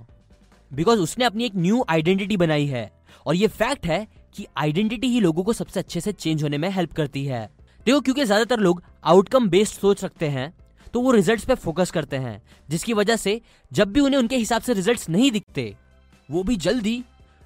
बिकॉज़ 0.70 1.00
उसने 1.00 1.24
अपनी 1.24 1.44
एक 1.44 1.56
न्यू 1.56 1.84
आइडेंटिटी 1.88 2.36
बनाई 2.36 2.66
है। 2.66 2.90
और 3.26 3.34
ये 3.34 3.46
फैक्ट 3.48 3.86
है 3.86 4.06
कि 4.36 4.46
आइडेंटिटी 4.58 5.08
ही 5.08 5.20
लोगों 5.20 5.42
को 5.44 5.52
सबसे 5.52 5.80
अच्छे 5.80 6.00
से 6.00 6.12
चेंज 6.12 6.42
होने 6.42 6.58
में 6.58 6.68
हेल्प 6.70 6.92
करती 6.92 7.24
है। 7.24 7.48
देखो, 7.86 8.00
क्योंकि 8.00 8.24
ज़्यादातर 8.24 8.60
लोग 8.60 8.82
आउटकम 9.04 9.48
बेस्ड 9.48 9.80
सोच 9.80 10.04
रखते 10.04 10.28
हैं 10.28 10.52
तो 10.94 11.00
वो 11.00 11.10
रिजल्ट्स 11.10 11.44
पे 11.44 11.54
फोकस 11.56 11.90
करते 11.90 12.16
हैं, 12.16 12.40
जिसकी 12.68 12.92
वजह 12.92 13.16
से 13.16 13.40
जब 13.72 13.92
भी 13.92 14.00
उन्हें 14.00 14.18
उनके 14.18 14.36
हिसाब 14.36 14.62
से 14.62 14.74
रिजल्ट्स 14.74 15.08
नहीं 15.08 15.30
दिखते, 15.30 15.74
वो 16.28 16.42
भी 16.42 16.56
जल्दी 16.58 17.02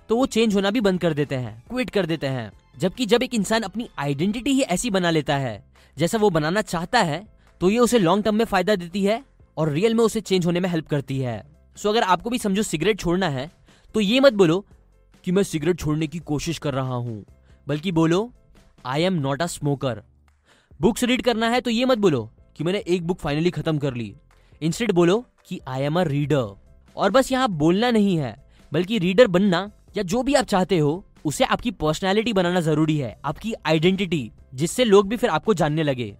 तो 0.08 0.16
वो 0.16 0.26
चेंज 0.26 0.54
होना 0.54 0.70
भी 0.70 0.80
बंद 0.80 1.00
कर 1.00 1.14
देते 1.14 1.34
हैं 1.36 1.62
क्विट 1.70 1.90
कर 1.90 2.06
देते 2.06 2.26
हैं। 2.26 2.50
जबकि 2.78 3.06
जब 3.06 3.22
एक 3.22 3.34
इंसान 3.34 3.62
अपनी 3.62 3.88
आइडेंटिटी 3.98 4.50
ही 4.50 4.62
ऐसी 4.62 4.90
बना 4.90 5.10
लेता 5.10 5.36
है, 5.36 5.64
जैसा 5.96 6.18
वो 6.18 6.30
बनाना 6.30 6.62
चाहता 6.62 7.00
है 7.00 7.26
तो 7.60 7.70
ये 7.70 7.78
उसे 7.78 7.98
लॉन्ग 7.98 8.24
टर्म 8.24 8.34
में 8.34 8.44
फ़ायदा 8.44 8.76
देती 8.76 9.04
है 9.04 9.22
और 9.56 9.70
रियल 9.70 9.94
में 9.94 10.04
उसे 10.04 10.20
चेंज 10.20 10.46
होने 10.46 10.60
में 10.60 10.68
हेल्प 10.68 10.88
करती 10.88 11.18
है। 11.18 11.42
सो 11.76 11.88
अगर 11.88 12.02
आपको 12.04 12.30
भी 12.30 12.38
समझो 12.38 12.62
सिगरेट 12.62 13.00
छोड़ना 13.00 13.28
है 13.28 13.50
तो 13.94 14.00
ये 14.00 14.20
मत 14.20 14.32
बोलो 14.32 14.64
कि 15.24 15.32
मैं 15.32 15.42
सिगरेट 15.42 15.78
छोड़ने 15.78 16.06
की 16.06 16.18
कोशिश 16.20 16.58
कर 16.58 16.74
रहा 16.74 16.94
हूँ, 16.94 17.24
बल्कि 17.66 17.92
बोलो 17.92 18.30
I 18.86 19.02
am 19.02 19.14
not 19.14 19.42
a 19.42 19.46
smoker 19.46 20.02
books 20.80 21.04
read 21.04 21.22
करना 21.22 21.48
है 21.50 21.60
तो 21.60 21.70
ये 21.70 21.84
मत 21.84 21.98
बोलो 21.98 22.30
कि 22.56 22.64
मैंने 22.64 22.78
एक 22.78 23.06
बुक 23.06 23.18
फाइनली 23.18 23.50
खत्म 23.50 23.78
कर 23.78 23.94
ली। 23.94 24.14
इंस्टेड 24.62 24.92
बोलो 24.92 25.24
कि 25.48 25.60
आई 25.68 25.82
एम 25.82 26.00
अ 26.00 26.02
रीडर 26.04 26.54
और 26.96 27.10
बस 27.10 27.32
यहाँ 27.32 27.48
बोलना 27.48 27.90
नहीं 27.90 28.16
है, 28.18 28.36
बल्कि 28.72 28.98
रीडर 28.98 29.26
बनना 29.28 29.70
या 29.96 30.02
जो 30.04 30.22
भी 30.22 30.34
आप 30.34 30.44
चाहते 30.46 30.78
हो 30.78 31.04
उसे 31.24 31.44
आपकी 31.44 31.70
पर्सनैलिटी 31.72 32.32
बनाना 32.32 32.60
ज़रूरी 32.60 32.96
है, 32.98 33.16
आपकी 33.24 33.54
आइडेंटिटी 33.66 34.30
जिससे 34.54 34.84
लोग 34.84 35.08
भी 35.08 35.16
फिर 35.16 35.30
आपको 35.30 35.54
जानने 35.54 35.82
लगे। 35.82 36.14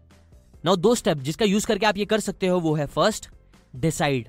नाउ 0.64 0.76
दो 0.76 0.94
स्टेप 0.94 1.18
जिसका 1.18 1.44
यूज़ 1.44 1.66
करके 1.66 1.86
आप 1.86 1.96
ये 1.96 2.04
कर 2.04 2.20
सकते 2.20 2.46
हो, 2.46 2.58
वो 2.60 2.74
है 2.74 2.86
फ़र्स्ट 2.86 3.28
डिसाइड 3.76 4.28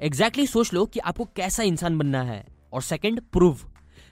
एग्जैक्टली 0.00 0.46
सोच 0.46 0.72
लो 0.74 0.84
कि 0.86 1.00
आपको 1.00 1.24
कैसा 1.36 1.62
इंसान 1.62 1.98
बनना 1.98 2.22
है। 2.22 2.44
और 2.72 2.82
सेकंड 2.82 3.20
प्रूव 3.32 3.58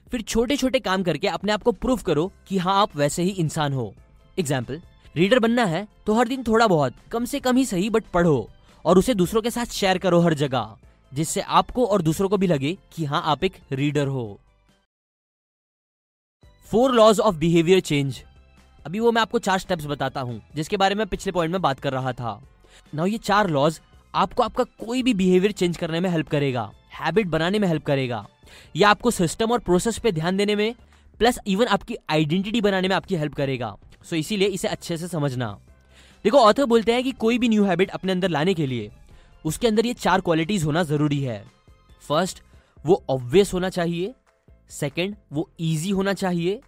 फिर 0.09 0.21
छोटे 0.23 0.57
छोटे 0.57 0.79
काम 0.81 1.03
करके 1.03 1.29
अपने 1.29 1.53
आप 1.53 1.63
को 1.63 1.73
प्रूव 1.75 2.01
करो 2.03 2.31
कि 2.49 2.59
हाँ 2.59 2.81
आप 2.83 2.97
वैसे 2.97 3.23
ही 3.23 3.31
इंसान 3.31 3.73
हो। 3.73 3.93
एग्ज़ाम्पल 4.39 4.81
रीडर 5.15 5.39
बनना 5.39 5.65
है 5.65 5.87
तो 6.07 6.15
हर 6.15 6.29
दिन 6.29 6.43
थोड़ा 6.43 6.67
बहुत, 6.67 6.95
कम 7.13 7.25
से 7.25 7.41
कम 7.41 7.57
ही 7.57 7.65
सही 7.65 7.91
बट 7.91 8.05
पढ़ो। 8.15 8.49
और 8.85 8.99
उसे 8.99 9.15
दूसरों 9.15 9.43
के 9.43 9.51
साथ 9.51 9.73
शेयर 9.73 9.99
करो 9.99 10.21
हर 10.21 10.35
जगह, 10.35 10.77
जिससे 11.13 11.41
आपको 11.41 11.87
और 11.87 12.03
दूसरों 12.03 12.29
को 12.29 12.37
भी 12.37 12.47
लगे 12.47 12.77
कि 12.93 13.05
हाँ 13.05 13.23
आप 13.25 13.45
एक 13.45 13.57
रीडर 13.73 14.07
हो। 14.07 14.41
Four 16.71 16.93
laws 16.95 17.19
of 17.21 17.37
behaviour 17.37 17.81
change 17.81 18.23
अभी 18.87 19.01
वो 19.01 19.11
मैं 19.13 19.23
आपको 19.23 19.39
चार 19.39 19.59
स्टेप्स 19.59 19.87
बताता 19.87 20.21
हूँ, 20.21 20.41
जिसके 20.55 20.77
बारे 20.77 20.95
में 20.95 21.07
पिछले 21.07 21.33
पॉइंट 21.33 21.53
में 21.53 21.61
बात 21.63 21.81
कर 21.81 21.93
रहा 21.93 22.13
था। 22.13 22.41
ना 22.95 23.05
ये 23.05 23.19
चार 23.19 23.51
लॉज 23.51 23.81
आपको 24.15 24.43
आपका 24.43 24.65
कोई 24.79 25.03
भी 25.03 25.15
बिहेवियर 25.15 25.53
चेंज 25.53 25.77
करने 25.77 26.01
में 26.01 26.09
हेल्प 26.11 26.29
करेगा 26.29 26.71
हैबिट 26.95 27.27
बनाने 27.27 27.59
में 27.59 27.67
हेल्प 27.69 27.85
करेगा। 27.85 28.25
या 28.77 28.89
आपको 28.89 29.11
सिस्टम 29.11 29.53
और 29.53 29.59
प्रोसेस 29.59 29.99
पे 29.99 30.13
ध्यान 30.13 30.37
देने 30.37 30.57
में 30.57 30.75
प्लस 31.21 31.39
इवन 31.47 31.67
आपकी 31.67 31.97
आइडेंटिटी 32.11 32.61
बनाने 32.61 32.89
में 32.89 32.97
आपकी 32.97 33.17
हेल्प 33.17 33.35
करेगा। 33.35 33.75
सो 34.05 34.17
इसीलिए 34.17 34.49
इसे 34.49 34.69
अच्छे 34.69 34.97
से 34.97 35.09
समझना। 35.09 35.51
देखो 36.25 36.39
ऑथर 36.39 36.65
बोलते 36.65 36.93
हैं 36.93 37.05
कि 37.05 37.13
कोई 37.13 37.39
भी 37.39 37.49
न्यू 37.49 37.65
हैबिट 37.65 37.91
अपने 37.91 38.13
अंदर 38.13 38.29
लाने 38.29 38.55
के 38.55 38.67
लिए, 38.67 38.91
उसके 39.45 39.67
अंदर 39.67 39.87
ये 39.87 39.95
चार 39.95 40.21
क्वालिटीज 40.21 40.65
होना 40.65 40.83
ज़रूरी 40.83 41.21
है। 41.21 41.43
फ़र्स्ट 42.09 42.43
वो 42.79 43.03
ऑब्वियस 43.11 43.55
होना 43.55 43.69
चाहिए। 43.71 44.15
सेकंड, 44.71 45.17
वो 45.33 45.49
इजी 45.61 45.91
होना 45.91 46.13
चाहिए। 46.15 46.61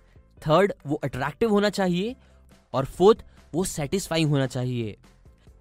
थर्ड 0.46 0.72
वो 0.86 1.00
अट्रैक्टिव 1.04 1.50
होना 1.50 1.70
चाहिए। 1.70 2.14
और 2.74 2.84
फोर्थ 2.84 3.24
वो 3.54 3.64
सेटिस्फाइंग 3.64 4.30
होना 4.30 4.46
चाहिए। 4.46 4.96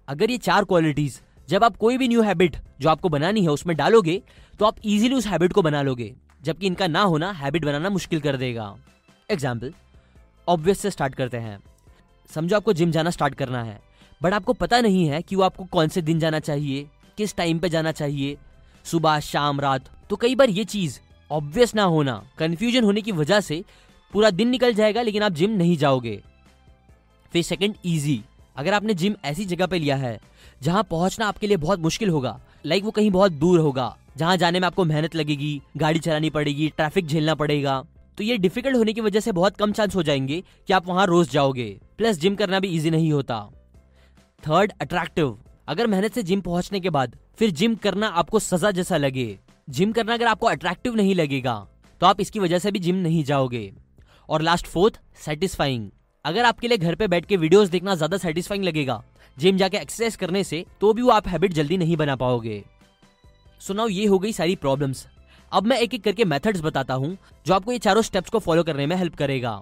अगर 0.08 0.30
ये 0.30 0.38
चार 0.38 0.64
क्वालिटीज 0.64 1.20
जब 1.48 1.64
आप 1.64 1.76
कोई 1.76 1.98
भी 1.98 2.08
न्यू 2.08 2.22
हैबिट 2.22 2.56
जो 2.80 2.88
आपको 2.88 3.08
बनानी 3.08 3.42
है, 3.42 3.48
उसमें 3.48 3.76
डालोगे 3.76 4.22
तो 4.60 4.64
आप 4.64 4.76
इजीली 4.84 5.14
उस 5.14 5.26
हैबिट 5.26 5.52
को 5.52 5.62
बना 5.62 5.82
लोगे। 5.82 6.14
जबकि 6.42 6.66
इनका 6.66 6.86
ना 6.86 7.02
होना 7.02 7.30
हैबिट 7.32 7.64
बनाना 7.64 7.90
मुश्किल 7.90 8.20
कर 8.20 8.36
देगा। 8.36 8.74
एग्ज़ाम्पल 9.30 9.72
ऑब्वियस 10.48 10.80
से 10.80 10.90
स्टार्ट 10.90 11.14
करते 11.14 11.36
हैं। 11.36 11.58
समझो 12.30 12.56
आपको 12.56 12.72
जिम 12.72 12.90
जाना 12.90 13.10
स्टार्ट 13.10 13.34
करना 13.34 13.62
है। 13.62 13.80
बट 14.20 14.32
आपको 14.32 14.52
पता 14.52 14.80
नहीं 14.80 15.06
है 15.08 15.22
कि 15.22 15.36
वो 15.36 15.42
आपको 15.42 15.64
कौन 15.64 15.88
से 15.88 16.02
दिन 16.02 16.18
जाना 16.18 16.38
चाहिए, 16.40 16.86
किस 17.18 17.36
टाइम 17.36 17.58
पे 17.58 17.68
जाना 17.68 17.92
चाहिए। 17.92 18.36
सुबह, 18.84 19.18
शाम, 19.20 19.60
रात। 19.60 19.90
तो 20.10 20.16
कई 20.16 20.34
बार 20.34 20.50
ये 20.50 20.64
चीज़ 20.64 20.98
ऑब्वियस 21.30 21.74
ना 21.74 21.82
होना 21.84 22.22
कंफ्यूजन 22.38 22.84
होने 22.84 23.02
की 23.02 23.12
वजह 23.12 23.40
से 23.40 23.62
पूरा 24.12 24.30
दिन 24.30 24.48
निकल 24.48 24.74
जाएगा, 24.74 25.02
लेकिन 25.02 25.22
आप 25.22 25.32
जिम 25.32 25.50
नहीं 25.50 25.76
जाओगे। 25.76 26.20
फिर 27.32 27.42
सेकंड 27.42 27.74
इजी 27.84 28.22
अगर 28.56 28.74
आपने 28.74 28.94
जिम 28.94 29.14
ऐसी 29.24 29.44
जगह 29.44 29.66
पे 29.66 29.78
लिया 29.78 29.96
है, 29.96 30.18
जहाँ 30.62 30.82
पहुँचना 30.82 31.26
आपके 31.26 31.46
लिए 31.46 31.56
बहुत 31.56 31.80
मुश्किल 31.80 32.08
होगा 32.08 32.40
लाइक 32.66 32.84
वो 32.84 32.90
कहीं 32.90 33.10
बहुत 33.10 33.32
दूर 33.32 33.60
होगा, 33.60 33.96
जहाँ 34.16 34.36
जाने 34.36 34.60
में 34.60 34.66
आपको 34.66 34.84
मेहनत 34.84 35.14
लगेगी, 35.14 35.60
गाड़ी 35.76 35.98
चलानी 35.98 36.30
पड़ेगी 36.30 36.68
ट्रैफ़िक 36.68 37.06
झेलना 37.06 37.34
पड़ेगा 37.34 37.82
तो 38.18 38.24
ये 38.24 38.36
डिफ़िकल्ट 38.38 38.76
होने 38.76 38.92
की 38.92 39.00
वजह 39.00 39.20
से 39.20 39.32
बहुत 39.32 39.56
कम 39.56 39.72
चांस 39.72 39.96
हो 39.96 40.02
जाएँगे 40.02 40.42
कि 40.66 40.72
आप 40.72 40.86
वहाँ 40.86 41.06
रोज 41.06 41.30
जाओगे। 41.30 41.68
प्लस 41.98 42.18
जिम 42.18 42.34
करना 42.34 42.60
भी 42.60 42.68
इजी 42.68 42.90
नहीं 42.90 43.12
होता। 43.12 43.38
थर्ड 44.42 44.72
अट्रैक्टिव 44.80 45.36
अगर 45.68 45.86
मेहनत 45.86 46.14
से 46.14 46.22
जिम 46.22 46.40
पहुँचने 46.40 46.80
के 46.80 46.90
बाद 46.90 47.16
फिर 47.38 47.50
जिम 47.50 47.74
करना 47.74 48.08
आपको 48.14 48.38
सजा 48.38 48.70
जैसा 48.70 48.96
लगे 48.96 49.26
जिम 49.68 49.92
करना 49.92 50.14
अगर 50.14 50.26
आपको 50.26 50.46
अट्रैक्टिव 50.46 50.94
नहीं 50.94 51.14
लगेगा 51.14 51.54
तो 52.00 52.06
आप 52.06 52.20
इसकी 52.20 52.40
वजह 52.40 52.58
से 52.58 52.70
भी 52.70 52.78
जिम 52.78 52.96
नहीं 52.96 53.22
जाओगे। 53.24 53.72
और 54.28 54.42
लास्ट 54.42 54.66
फोर्थ 54.66 55.00
सेटिस्फाइंग 55.24 55.88
अगर 56.24 56.44
आपके 56.44 56.68
लिए 56.68 56.78
घर 56.78 56.94
पे 56.94 57.08
बैठ 57.08 57.24
के 57.26 57.36
वीडियोस 57.36 57.68
देखना 57.68 57.94
ज़्यादा 57.94 58.16
सेटिस्फाइंग 58.18 58.64
लगेगा 58.64 59.02
जिम 59.36 59.56
जाके 59.56 59.76
एक्सरसाइज 59.76 60.16
करने 60.16 60.44
से 60.44 60.64
तो 60.80 60.92
भी 60.92 61.02
वो 61.02 61.10
आप 61.10 61.28
हैबिट 61.28 61.52
जल्दी 61.52 61.76
नहीं 61.76 61.96
बना 61.96 62.16
पाओगे। 62.16 62.62
सुनाओ 63.60 63.88
ये 63.88 64.06
हो 64.06 64.18
गई 64.18 64.32
सारी 64.32 64.56
प्रॉब्लम्स 64.56 65.06
अब 65.52 65.66
मैं 65.66 65.78
एक 65.78 65.94
एक 65.94 66.04
करके 66.04 66.24
मेथड्स 66.24 66.60
बताता 66.60 66.94
हूँ, 66.94 67.16
जो 67.46 67.54
आपको 67.54 67.72
ये 67.72 67.78
चारों 67.80 68.02
स्टेप्स 68.02 68.30
को 68.30 68.38
फॉलो 68.38 68.62
करने 68.62 68.86
में 68.86 68.96
हेल्प 68.96 69.14
करेगा। 69.16 69.60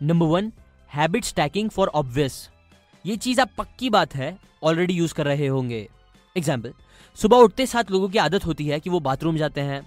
Number 0.00 0.26
one 0.26 0.52
habit 0.90 1.24
stacking 1.24 1.70
for 1.70 1.88
obvious 1.94 2.48
ये 3.04 3.16
चीज़ 3.18 3.40
आप 3.40 3.50
पक्की 3.58 3.90
बात 3.90 4.14
है 4.14 4.36
ऑलरेडी 4.62 4.94
यूज़ 4.94 5.14
कर 5.14 5.26
रहे 5.26 5.46
होंगे। 5.46 5.88
एग्ज़ाम्पल 6.36 6.72
सुबह 7.18 7.36
उठते 7.38 7.66
साथ 7.66 7.90
लोगों 7.90 8.08
की 8.08 8.18
आदत 8.18 8.46
होती 8.46 8.66
है 8.66 8.80
कि 8.80 8.90
वो 8.90 9.00
बाथरूम 9.00 9.36
जाते 9.36 9.60
हैं, 9.60 9.80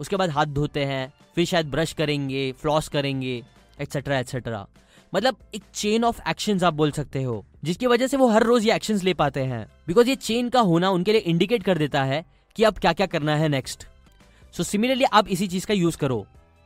उसके 0.00 0.16
बाद 0.16 0.30
हाथ 0.30 0.46
धोते 0.48 0.84
हैं, 0.84 1.12
फिर 1.34 1.44
शायद 1.46 1.70
ब्रश 1.70 1.92
करेंगे 1.92 2.50
फ्लॉस 2.52 2.88
करेंगे 2.88 3.42
एक्सेट्रा 3.78 4.18
एक्सेट्रा 4.18 4.66
मतलब 5.12 5.36
एक 5.54 5.62
चेन 5.74 6.04
ऑफ़ 6.04 6.20
एक्शंस 6.30 6.62
आप 6.64 6.74
बोल 6.74 6.90
सकते 6.92 7.22
हो, 7.22 7.44
जिसकी 7.64 7.86
वजह 7.86 8.06
से 8.06 8.16
वो 8.16 8.28
हर 8.28 8.42
रोज 8.42 8.66
ये 8.66 8.74
एक्शंस 8.74 9.04
ले 9.04 9.14
पाते 9.14 9.40
हैं। 9.42 9.64
बिकॉज़ 9.86 10.08
ये 10.08 10.14
चेन 10.16 10.48
का 10.48 10.60
होना 10.62 10.90
उनके 10.90 11.12
लिए 11.12 11.20
इंडिकेट 11.22 11.62
कर 11.62 11.78
देता 11.78 12.02
है 12.04 12.24
कि 12.56 12.64
अब 12.64 12.78
क्या 12.78 12.92
क्या 12.92 13.06
करना 13.06 13.36
है 13.36 13.48
नेक्स्ट 13.48 13.86
सो 14.54 14.62
सिमिलरली 14.64 15.04
आप 15.04 15.28
इसी 15.28 15.46
चीज़ 15.48 15.66
का 15.66 15.74
यूज़ 15.74 15.96
करो। 15.98 16.24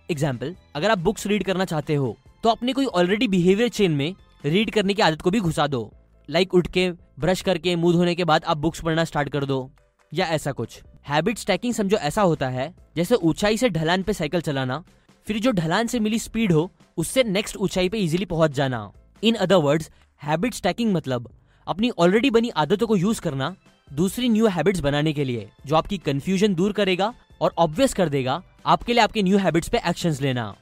एग्ज़ाम्पल 0.09 0.54
अगर 0.76 0.90
आप 0.90 0.99
बुक्स 1.00 1.26
रीड 1.26 1.44
करना 1.44 1.64
चाहते 1.64 1.94
हो 1.94 2.16
तो 2.42 2.49
अपने 2.49 2.73
कोई 2.73 2.87
ऑलरेडी 2.87 3.28
बिहेवियर 3.28 3.68
चेन 3.71 3.92
में 3.92 4.14
रीड 4.44 4.71
करने 4.71 4.94
की 4.94 5.02
आदत 5.02 5.21
को 5.23 5.30
भी 5.30 5.40
घुसा 5.40 5.66
दो। 5.66 5.92
लाइक 6.28 6.49
like 6.49 6.59
उठ 6.59 6.66
के 6.68 6.90
ब्रश 7.21 7.40
करके, 7.42 7.75
मुँह 7.76 7.94
धोने 7.94 8.14
के 8.14 8.25
बाद 8.25 8.44
आप 8.44 8.56
बुक्स 8.56 8.80
पढ़ना 8.80 9.04
स्टार्ट 9.04 9.28
कर 9.28 9.44
दो। 9.44 9.71
या 10.12 10.26
ऐसा 10.26 10.52
कुछ। 10.52 10.81
हैबिट 11.09 11.38
स्टैकिंग 11.38 11.75
समझो 11.75 11.97
ऐसा 11.97 12.23
होता 12.23 12.49
है, 12.49 12.73
जैसे 12.97 13.14
ऊंचाई 13.14 13.57
से 13.57 13.69
ढलान 13.69 14.02
पे 14.02 14.12
साइकिल 14.12 14.40
चलाना, 14.40 14.83
फिर 15.26 15.38
जो 15.38 15.50
ढलान 15.52 15.87
से 15.87 16.00
मिली 16.00 16.19
स्पीड 16.19 16.52
हो, 16.52 16.71
उससे 16.97 17.23
नेक्स्ट 17.25 17.57
ऊंचाई 17.57 17.88
पे 17.88 17.99
इजीली 17.99 18.25
पहुँच 18.25 18.50
जाना। 18.50 18.90
In 19.23 19.35
other 19.35 19.57
words 19.57 19.90
habit 20.23 20.54
stacking 20.54 20.92
मतलब 20.95 21.31
अपनी 21.66 21.90
ऑलरेडी 21.90 22.31
बनी 22.31 22.49
आदतों 22.49 22.87
को 22.87 22.97
यूज़ 22.97 23.21
करना, 23.21 23.54
दूसरी 23.88 24.28
न्यू 24.28 24.47
हैबिट्स 24.47 24.81
बनाने 24.81 25.12
के 25.12 25.25
लिए, 25.25 25.49
जो 25.66 25.76
आपकी 25.76 25.99
कंफ्यूजन 25.99 26.54
दूर 26.54 26.73
करेगा 26.73 27.12
और 27.40 27.54
ऑब्वियस 27.59 27.95
कर 27.95 28.09
देगा 28.09 28.42
आपके 28.66 28.92
लिए 28.92 29.02
आपके 29.02 29.23
न्यू 29.23 29.38
हैबिट्स 29.38 29.69
पे 29.69 29.81
एक्शंस 29.88 30.21
लेना। 30.21 30.54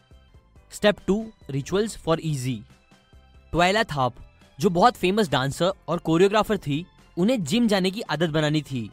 Step 0.73 0.97
two 1.07 1.25
rituals 1.51 1.97
for 1.97 2.21
easy 2.21 2.61
Twyla 3.53 3.83
Tharp, 3.83 4.15
जो 4.59 4.71
बहुत 4.71 4.97
फ़ेमस 4.97 5.31
डांसर 5.31 5.73
और 5.89 5.99
कोरियोग्राफर 5.99 6.59
थी, 6.59 6.85
उन्हें 7.17 7.43
जिम 7.45 7.69
जाने 7.69 7.91
की 7.91 8.01
आदत 8.01 8.31
बनानी 8.31 8.63
थी। 8.63 8.91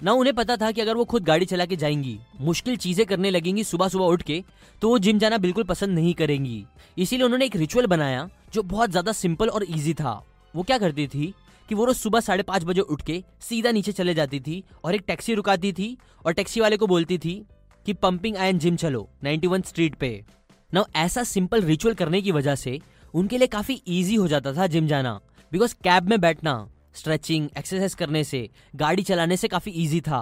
ना 0.00 0.12
उन्हें 0.12 0.34
पता 0.34 0.56
था 0.56 0.70
कि 0.70 0.80
अगर 0.80 0.96
वो 0.96 1.04
खुद 1.04 1.24
गाड़ी 1.24 1.46
चला 1.46 1.64
के 1.64 1.76
जाएँगी, 1.76 2.18
मुश्किल 2.40 2.76
चीज़ें 2.76 3.04
करने 3.06 3.30
लगेंगी 3.30 3.64
सुबह 3.64 3.88
सुबह 3.88 4.04
उठ 4.04 4.22
के 4.22 4.42
तो 4.82 4.88
वो 4.88 4.98
जिम 4.98 5.18
जाना 5.18 5.38
बिल्कुल 5.38 5.64
पसंद 5.64 5.94
नहीं 5.94 6.14
करेंगी। 6.14 6.64
इसीलिए 6.96 7.24
उन्होंने 7.24 7.44
एक 7.44 7.56
रिचुअल 7.56 7.86
बनाया, 7.86 8.28
जो 8.54 8.62
बहुत 8.62 8.90
ज़्यादा 8.90 9.12
सिंपल 9.12 9.48
और 9.48 9.64
इजी 9.64 9.94
था। 9.94 10.22
वो 10.54 10.62
क्या 10.62 10.78
करती 10.78 11.06
थी 11.06 11.32
कि 11.68 11.74
वो 11.74 11.84
रोज 11.84 11.96
सुबह 11.96 12.20
साढ़े 12.20 12.42
पाँच 12.42 12.64
बजे 12.64 12.80
उठ 12.80 13.02
के 13.02 13.22
सीधा 13.40 13.70
नीचे 13.70 13.92
चले 13.92 14.14
जाती 14.14 14.40
थी 14.40 14.62
और 14.84 14.94
एक 14.94 15.04
टैक्सी 15.06 15.34
रुकाती 15.34 15.72
थी 15.72 15.96
और 16.26 16.32
टैक्सी 16.32 16.60
वाले 16.60 16.76
को 16.76 16.86
बोलती 16.86 17.18
थी 17.18 17.44
कि, 17.86 17.92
पंपिंग 17.92 18.36
आयन 18.36 18.58
जिम 18.58 18.76
चलो 18.76 19.08
91 19.24 19.66
स्ट्रीट 19.66 19.94
पे। 19.94 20.24
ना, 20.72 20.84
ऐसा 20.96 21.24
सिंपल 21.24 21.62
रिचुअल 21.62 21.94
करने 21.94 22.22
की 22.22 22.32
वजह 22.32 22.54
से 22.54 22.78
उनके 23.14 23.38
लिए 23.38 23.46
काफ़ी 23.46 23.74
इजी 23.74 24.14
हो 24.14 24.28
जाता 24.28 24.52
था 24.52 24.66
जिम 24.66 24.86
जाना 24.86 25.20
बिकॉज़ 25.52 25.74
कैब 25.84 26.08
में 26.08 26.20
बैठना 26.20 26.54
स्ट्रेचिंग 26.94 27.48
एक्सरसाइज 27.58 27.94
करने 27.94 28.24
से, 28.24 28.48
गाड़ी 28.76 29.02
चलाने 29.02 29.36
से 29.36 29.48
काफ़ी 29.48 29.72
इजी 29.72 30.00
था। 30.00 30.20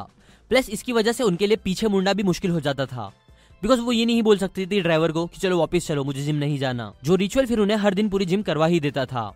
प्लस 0.51 0.71
इसकी 0.71 0.93
वजह 0.93 1.13
से 1.13 1.25
उनके 1.25 1.47
लिए 1.47 1.57
पीछे 1.57 1.89
मुड़ना 1.89 2.13
भी 2.13 2.23
मुश्किल 2.23 2.51
हो 2.51 2.61
जाता 2.61 2.87
था। 2.87 3.13
बिकॉज़ 3.63 3.81
वो 3.81 3.93
ये 3.93 4.05
नहीं 4.07 4.23
बोल 4.23 4.39
सकती 4.39 4.67
थी 4.67 4.81
ड्राइवर 4.81 5.13
को 5.13 5.27
कि 5.27 5.41
चलो 5.41 5.59
वापस 5.59 5.87
चलो, 5.87 6.05
मुझे 6.05 6.23
जिम 6.23 6.37
नहीं 6.37 6.59
जाना। 6.59 6.93
जो 7.05 7.15
रिचुअल 7.15 7.47
फिर 7.47 7.59
उन्हें 7.59 7.77
हर 7.77 7.95
दिन 7.95 8.09
पूरी 8.09 8.27
जिम 8.27 8.43
करवा 8.43 8.67
ही 8.67 8.81
देता 8.81 9.05
था। 9.07 9.33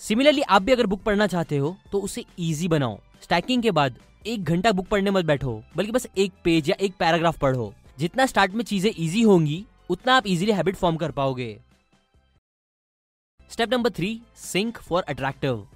सिमिलरली 0.00 0.42
आप 0.42 0.62
भी 0.62 0.72
अगर 0.72 0.86
बुक 0.86 1.02
पढ़ना 1.02 1.26
चाहते 1.26 1.56
हो 1.56 1.76
तो 1.92 1.98
उसे 2.00 2.24
ईजी 2.40 2.68
बनाओ। 2.68 2.98
स्टैकिंग 3.22 3.62
के 3.62 3.70
बाद 3.70 3.98
एक 4.26 4.44
घंटा 4.44 4.72
बुक 4.72 4.86
पढ़ने 4.86 5.10
मत 5.10 5.24
बैठो, 5.24 5.62
बल्कि 5.76 5.92
बस 5.92 6.06
एक 6.18 6.32
पेज 6.44 6.68
या 6.68 6.76
एक 6.80 6.94
पैराग्राफ 6.98 7.38
पढ़ो। 7.38 7.72
जितना 7.98 8.26
स्टार्ट 8.26 8.52
में 8.52 8.64
चीज़ें 8.64 8.90
ईजी 8.96 9.22
होंगी, 9.22 9.64
उतना 9.90 10.14
आप 10.14 10.26
इजीली 10.26 10.52
हैबिट 10.52 10.76
फॉर्म 10.76 10.96
कर 10.96 11.10
पाओगे। 11.10 11.56
Step 13.50 13.72
number 13.72 13.90
three 13.90 14.20
sync 14.42 14.78
for 14.78 15.02
attractive 15.02 15.66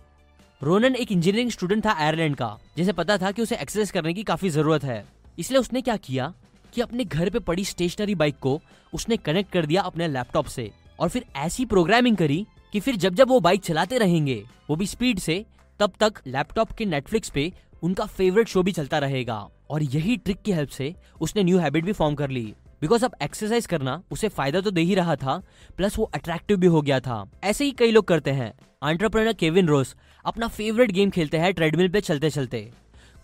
Ronan 0.63 0.95
एक 0.95 1.11
इंजीनियरिंग 1.13 1.51
स्टूडेंट 1.51 1.85
था 1.87 1.93
आयरलैंड 1.93 2.37
का, 2.37 2.59
जिसे 2.77 2.93
पता 2.93 3.17
था 3.19 3.31
कि 3.31 3.43
उसे 3.43 3.57
एक्सरसाइज 3.57 3.91
करने 3.91 4.13
की 4.15 4.23
काफ़ी 4.23 4.51
ज़रूरत 4.51 4.85
है। 4.85 5.05
इसलिए 5.39 5.61
उसने 5.61 5.81
क्या 5.81 5.97
किया 5.97 6.33
कि 6.75 6.81
अपने 6.81 7.05
घर 7.05 7.31
पे 7.31 7.39
पड़ी 7.39 7.65
स्टेशनरी 7.65 8.15
बाइक 8.15 8.39
को 8.39 8.61
उसने 8.93 9.17
कनेक्ट 9.17 9.53
कर 9.53 9.67
दिया 9.67 9.83
अपने 9.83 10.09
लैपटॉप 10.09 10.47
से 10.47 10.71
और 11.01 11.09
फिर 11.09 11.25
ऐसी 11.37 11.65
प्रोग्रामिंग 11.65 12.17
करी 12.17 12.47
कि 12.73 12.81
फिर 12.81 12.97
जब 12.97 13.15
जब 13.15 13.29
वो 13.29 13.41
बाइक 13.41 13.63
चलाते 13.63 13.99
रहेंगे, 13.99 14.43
वो 14.71 14.77
भी 14.77 14.87
स्पीड 14.87 15.19
से, 15.19 15.45
तब 15.81 15.93
तक 16.01 16.23
लैपटॉप 16.27 16.73
के 16.73 16.85
नेटफ्लिक्स 16.85 17.31
पे 17.31 17.53
उनका 17.83 18.07
फेवरेट 18.07 18.49
शो 18.49 18.63
भी 18.63 18.73
चलता 18.73 18.99
रहेगा। 18.99 19.47
और 19.71 19.83
यही 19.83 20.17
ट्रिक 20.17 20.43
की 20.43 20.53
हेल्प 20.53 20.69
से 20.69 20.95
उसने 21.21 21.43
न्यू 21.43 21.59
हैबिट 21.59 21.85
भी 21.85 21.93
फॉर्म 21.93 22.15
कर 22.15 22.31
ली। 22.31 22.53
बिकॉज़ 22.81 23.05
अब 23.05 23.15
एक्सरसाइज 23.23 23.67
करना 23.67 24.03
उसे 24.11 24.29
फ़ायदा 24.29 24.61
तो 24.61 24.71
दे 24.71 24.81
ही 24.81 24.95
रहा 24.95 25.17
था, 25.17 25.43
प्लस 25.77 25.99
वो 25.99 26.05
अट्रैक्टिव 26.05 26.57
भी 26.57 26.67
हो 26.67 26.83
गया 26.83 27.01
था। 27.01 27.25
ऐसे 27.45 27.65
ही 27.65 27.71
कई 27.71 27.91
लोग 27.91 28.05
करते 28.05 28.31
हैं। 28.31 28.53
एंटरप्रेनर 28.85 29.33
केविन 29.33 29.67
रोस 29.67 29.95
अपना 30.27 30.47
फेवरेट 30.49 30.91
गेम 30.91 31.11
खेलते 31.11 31.39
हैं 31.39 31.53
ट्रेडमिल 31.55 31.89
पे 31.89 32.01
चलते 32.01 32.31
चलते। 32.31 32.61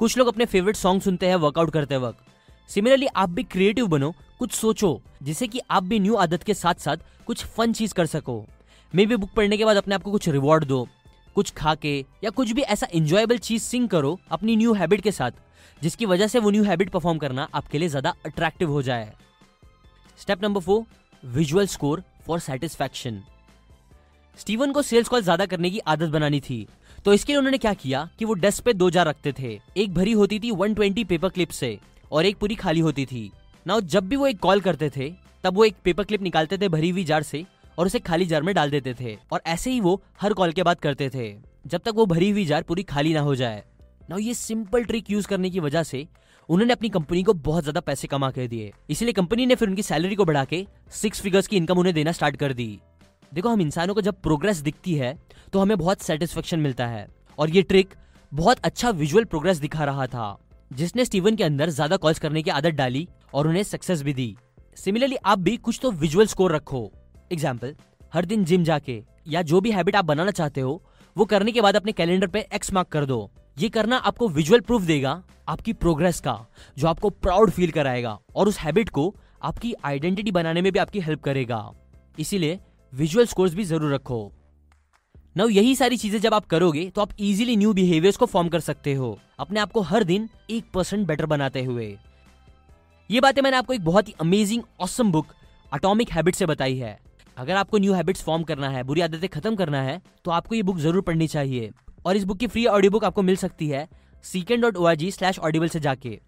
कुछ 0.00 0.16
लोग 0.18 0.28
अपने 0.28 0.44
फेवरेट 0.46 0.76
सॉन्ग 0.76 1.02
सुनते 1.02 1.26
हैं 1.26 1.36
वर्कआउट 1.36 1.70
करते 1.70 1.96
वक्त। 1.98 2.70
सिमिलरली 2.70 3.06
आप 3.06 3.30
भी 3.30 3.42
क्रिएटिव 3.44 3.86
बनो, 3.86 4.14
कुछ 4.38 4.52
सोचो, 4.52 5.00
जिससे 5.22 5.46
कि 5.46 5.60
आप 5.70 5.82
भी 5.82 5.98
न्यू 6.00 6.14
आदत 6.16 6.42
के 6.42 6.54
साथ 6.54 6.74
साथ 6.74 6.96
कुछ 7.26 7.44
फन 7.46 7.72
चीज़ 7.72 7.94
कर 7.94 8.06
सको। 8.06 8.44
मे 8.92 9.06
भी 9.06 9.16
बुक 9.16 9.30
पढ़ने 9.36 9.56
के 9.56 9.64
बाद 9.64 9.76
अपने 9.76 9.94
आप 9.94 10.02
को 10.02 10.10
कुछ 10.10 10.28
रिवॉर्ड 10.28 10.64
दो, 10.64 10.86
कुछ 11.36 11.50
खा 11.52 11.74
के, 11.74 11.98
या 12.24 12.30
कुछ 12.30 12.52
भी 12.52 12.62
ऐसा 12.64 12.86
इंजॉयबल 12.92 13.38
चीज़ 13.40 13.62
सिंग 13.62 13.88
करो 13.88 14.18
अपनी 14.30 14.56
न्यू 14.56 14.72
हैबिट 14.74 15.00
के 15.00 15.12
साथ, 15.12 15.30
जिसकी 15.82 16.06
वजह 16.06 16.26
से 16.26 16.38
वो 16.38 16.50
न्यू 16.50 16.64
हैबिट 16.64 16.90
परफॉर्म 16.90 17.18
करना 17.18 17.48
आपके 17.54 17.78
लिए 17.78 17.88
ज़्यादा 17.88 18.14
अट्रैक्टिव 18.26 18.70
हो 18.70 18.82
जाए। 18.82 19.12
Step 20.18 20.42
number 20.42 20.60
four 20.60 20.84
visual 21.22 21.66
score 21.66 22.02
for 22.26 22.38
satisfaction 22.40 23.22
Steven 24.38 24.72
को 24.72 24.82
सेल्स 24.82 25.08
कॉल 25.08 25.22
ज़्यादा 25.22 25.46
करने 25.46 25.70
की 25.70 25.78
आदत 25.86 26.08
बनानी 26.10 26.40
थी। 26.40 26.66
तो 27.04 27.12
इसके 27.12 27.32
लिए 27.32 27.38
उन्होंने 27.38 27.58
क्या 27.58 27.72
किया 27.74 28.08
कि 28.18 28.24
वो 28.24 28.34
डेस्क 28.34 28.64
पे 28.64 28.72
दो 28.72 28.88
जार 28.90 29.06
रखते 29.06 29.32
थे। 29.32 29.58
एक 29.76 29.94
भरी 29.94 30.12
होती 30.12 30.38
थी 30.40 30.50
120 30.52 31.04
पेपर 31.04 31.28
क्लिप 31.28 31.50
से 31.50 31.78
और 32.12 32.26
एक 32.26 32.36
पूरी 32.38 32.54
खाली 32.54 32.80
होती 32.80 33.06
थी। 33.06 33.30
ना 33.66 33.78
जब 33.80 34.08
भी 34.08 34.16
वो 34.16 34.26
एक 34.26 34.38
कॉल 34.38 34.60
करते 34.60 34.90
थे, 34.90 35.10
तब 35.44 35.54
वो 35.54 35.64
एक 35.64 35.76
पेपर 35.84 36.04
क्लिप 36.04 36.22
निकालते 36.22 36.58
थे 36.58 36.68
भरी 36.68 36.90
हुई 36.90 37.04
जार 37.04 37.22
से 37.22 37.44
और 37.78 37.86
उसे 37.86 37.98
खाली 38.00 38.26
जार 38.26 38.42
में 38.42 38.54
डाल 38.54 38.70
देते 38.70 38.94
थे। 38.94 39.16
और 39.32 39.42
ऐसे 39.46 39.70
ही 39.70 39.80
वो 39.80 40.00
हर 40.20 40.32
कॉल 40.32 40.52
के 40.52 40.62
बाद 40.62 40.80
करते 40.80 41.08
थे, 41.10 41.34
जब 41.66 41.80
तक 41.80 41.92
वो 41.94 42.06
भरी 42.06 42.30
हुई 42.30 42.44
जार 42.44 42.62
पूरी 42.62 42.82
खाली 42.84 43.14
ना 43.14 43.20
हो 43.20 43.34
जाए। 43.34 43.62
ना 44.10 44.16
ये 44.18 44.34
सिंपल 44.34 44.84
ट्रिक 44.84 45.10
यूज़ 45.10 45.28
करने 45.28 45.50
की 45.50 45.60
वजह 45.60 45.82
से 45.82 46.06
उन्होंने 46.48 46.72
अपनी 46.72 46.88
कंपनी 46.88 47.22
को 47.22 47.32
बहुत 47.34 47.62
ज़्यादा 47.62 47.80
पैसे 47.80 48.08
कमा 48.08 48.30
कर 48.30 48.46
दिए। 48.46 48.72
इसलिए 48.90 49.12
कंपनी 49.12 49.46
ने 49.46 49.54
फिर 49.54 49.68
उनकी 49.68 49.82
सैलरी 49.82 50.14
को 50.14 50.24
बढ़ा 50.24 50.44
के 50.44 50.66
सिक्स 50.92 51.20
फिगर्स 51.20 51.46
की 51.46 51.56
इनकम 51.56 51.78
उन्हें 51.78 51.94
देना 51.94 52.12
स्टार्ट 52.12 52.36
कर 52.36 52.52
दी। 52.52 52.78
देखो, 53.32 53.48
हम 53.48 53.60
इंसानों 53.60 53.94
को 53.94 54.00
जब 54.00 54.20
प्रोग्रेस 54.22 54.58
दिखती 54.60 54.94
है 54.94 55.16
तो 55.52 55.60
हमें 55.60 55.76
बहुत 55.78 56.02
सेटिस्फेक्शन 56.02 56.60
मिलता 56.60 56.86
है। 56.86 57.06
और 57.38 57.50
ये 57.50 57.62
ट्रिक 57.64 57.94
बहुत 58.32 58.58
अच्छा 58.60 58.90
विजुअल 58.92 59.24
प्रोग्रेस 59.24 59.58
दिखा 59.58 59.84
रहा 59.84 60.06
था, 60.06 60.38
जिसने 60.70 61.04
स्टीवन 61.04 61.36
के 61.36 61.44
अंदर 61.44 61.70
ज़्यादा 61.70 61.96
कॉल्स 61.96 62.18
करने 62.18 62.42
की 62.42 62.50
आदत 62.52 62.74
डाली 62.74 63.06
और 63.34 63.48
उन्हें 63.48 63.62
सक्सेस 63.64 64.02
भी 64.02 64.14
दी। 64.14 64.36
सिमिलरली 64.76 65.16
आप 65.16 65.38
भी 65.38 65.56
कुछ 65.58 65.78
तो 65.82 65.90
विजुअल 65.92 66.26
स्कोर 66.26 66.54
रखो। 66.54 66.90
एग्ज़ाम्पल 67.32 67.74
हर 68.12 68.24
दिन 68.24 68.44
जिम 68.44 68.64
जाके 68.64 69.02
या 69.26 69.42
जो 69.42 69.60
भी 69.60 69.70
हैबिट 69.72 69.96
आप 69.96 70.04
बनाना 70.04 70.30
चाहते 70.30 70.60
हो, 70.60 70.82
वो 71.16 71.24
करने 71.26 71.52
के 71.52 71.60
बाद 71.60 71.76
अपने 71.76 71.92
कैलेंडर 71.92 72.26
पे 72.26 72.46
एक्स 72.54 72.72
मार्क 72.72 72.88
कर 72.88 73.04
दो। 73.06 73.30
ये 73.56 73.68
करना 73.68 73.96
आपको 73.98 74.28
विजुअल 74.30 74.60
प्रूफ 74.60 74.82
देगा 74.82 75.22
आपकी 75.48 75.72
प्रोग्रेस 75.74 76.20
का, 76.20 76.38
जो 76.76 76.88
आपको 76.88 77.10
प्राउड 77.12 77.50
फील 77.50 77.70
कराएगा 77.70 78.18
और 78.34 78.48
उस 78.48 78.58
हैबिट 78.58 78.88
को 78.90 79.14
आपकी 79.42 79.74
आइडेंटिटी 79.84 80.30
बनाने 80.32 80.62
में 80.62 80.72
भी 80.72 80.78
आपकी 80.78 81.00
हेल्प 81.00 81.22
करेगा। 81.22 81.70
इसीलिए 82.18 82.58
विजुअल 82.92 83.26
स्कोर्स 83.26 83.54
भी 83.54 83.64
ज़रूर 83.64 83.94
रखो। 83.94 84.32
नव 85.36 85.50
यही 85.50 85.74
सारी 85.76 85.96
चीज़ें 85.96 86.20
जब 86.20 86.34
आप 86.34 86.46
करोगे 86.46 86.84
तो 86.86 87.00
आप 87.00 87.10
इजीली 87.20 87.56
न्यू 87.56 87.72
बिहेवियर्स 87.74 88.16
को 88.16 88.26
फॉर्म 88.26 88.48
कर 88.48 88.60
सकते 88.60 88.94
हो। 88.94 89.18
अपने 89.38 89.60
आप 89.60 89.72
को 89.72 89.80
हर 89.82 90.04
दिन 90.04 90.28
एक 90.50 90.64
परसेंट 90.74 91.06
बेटर 91.06 91.26
बनाते 91.26 91.62
हुए। 91.64 91.86
ये 93.10 93.20
बातें 93.20 93.40
मैंने 93.42 93.56
आपको 93.56 93.72
एक 93.72 93.84
बहुत 93.84 94.08
ही 94.08 94.14
amazing 94.20 94.62
awesome 94.80 95.12
book 95.12 95.26
atomic 95.72 96.10
habit 96.12 96.34
से 96.34 96.46
बताई 96.46 96.76
है। 96.76 96.98
अगर 97.36 97.54
आपको 97.56 97.78
न्यू 97.78 97.92
हैबिट्स 97.92 98.22
फॉर्म 98.22 98.42
करना 98.42 98.68
है, 98.68 98.82
बुरी 98.82 99.00
आदतें 99.00 99.28
खत्म 99.30 99.54
करना 99.56 99.82
है 99.82 100.00
तो 100.24 100.30
आपको 100.30 100.54
ये 100.54 100.62
बुक 100.62 100.78
ज़रूर 100.78 101.02
पढ़नी 101.02 101.26
चाहिए। 101.28 101.70
और 102.06 102.16
इस 102.16 102.24
बुक 102.24 102.38
की 102.38 102.46
फ्री 102.46 102.66
ऑडियो 102.66 102.90
बुक 102.90 103.04
आपको 103.04 103.22
मिल 103.22 103.36
सकती 103.36 103.68
है 103.68 103.88
seekend 104.24 104.62
dot 104.62 104.76
O 104.76 104.84
R 104.84 104.94
G 104.96 105.10
slash 105.10 105.38
audible 105.40 105.68
से 105.68 105.80
जाके। 105.80 106.18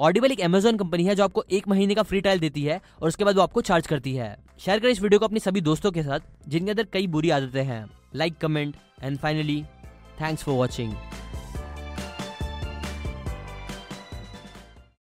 ऑडिबल 0.00 0.32
एक 0.32 0.40
अमेजोन 0.40 0.76
कंपनी 0.76 1.04
है 1.04 1.14
जो 1.14 1.24
आपको 1.24 1.42
एक 1.50 1.66
महीने 1.68 1.94
का 1.94 2.02
फ्री 2.02 2.20
ट्रायल 2.20 2.38
देती 2.40 2.62
है 2.64 2.80
और 3.00 3.08
उसके 3.08 3.24
बाद 3.24 3.36
वो 3.36 3.42
आपको 3.42 3.60
चार्ज 3.60 3.86
करती 3.86 4.14
है। 4.14 4.36
शेयर 4.58 4.78
करें 4.80 4.90
इस 4.90 5.00
वीडियो 5.02 5.18
को 5.18 5.26
अपने 5.26 5.40
सभी 5.40 5.60
दोस्तों 5.60 5.90
के 5.92 6.02
साथ, 6.02 6.20
जिनके 6.48 6.70
अंदर 6.70 6.86
कई 6.92 7.06
बुरी 7.06 7.30
आदतें 7.30 7.62
हैं। 7.62 7.84
Like 8.14 8.38
comment 8.38 8.76
and 9.02 9.18
finally 9.18 9.62
thanks 10.20 10.42
for 10.42 10.54
watching 10.54 10.92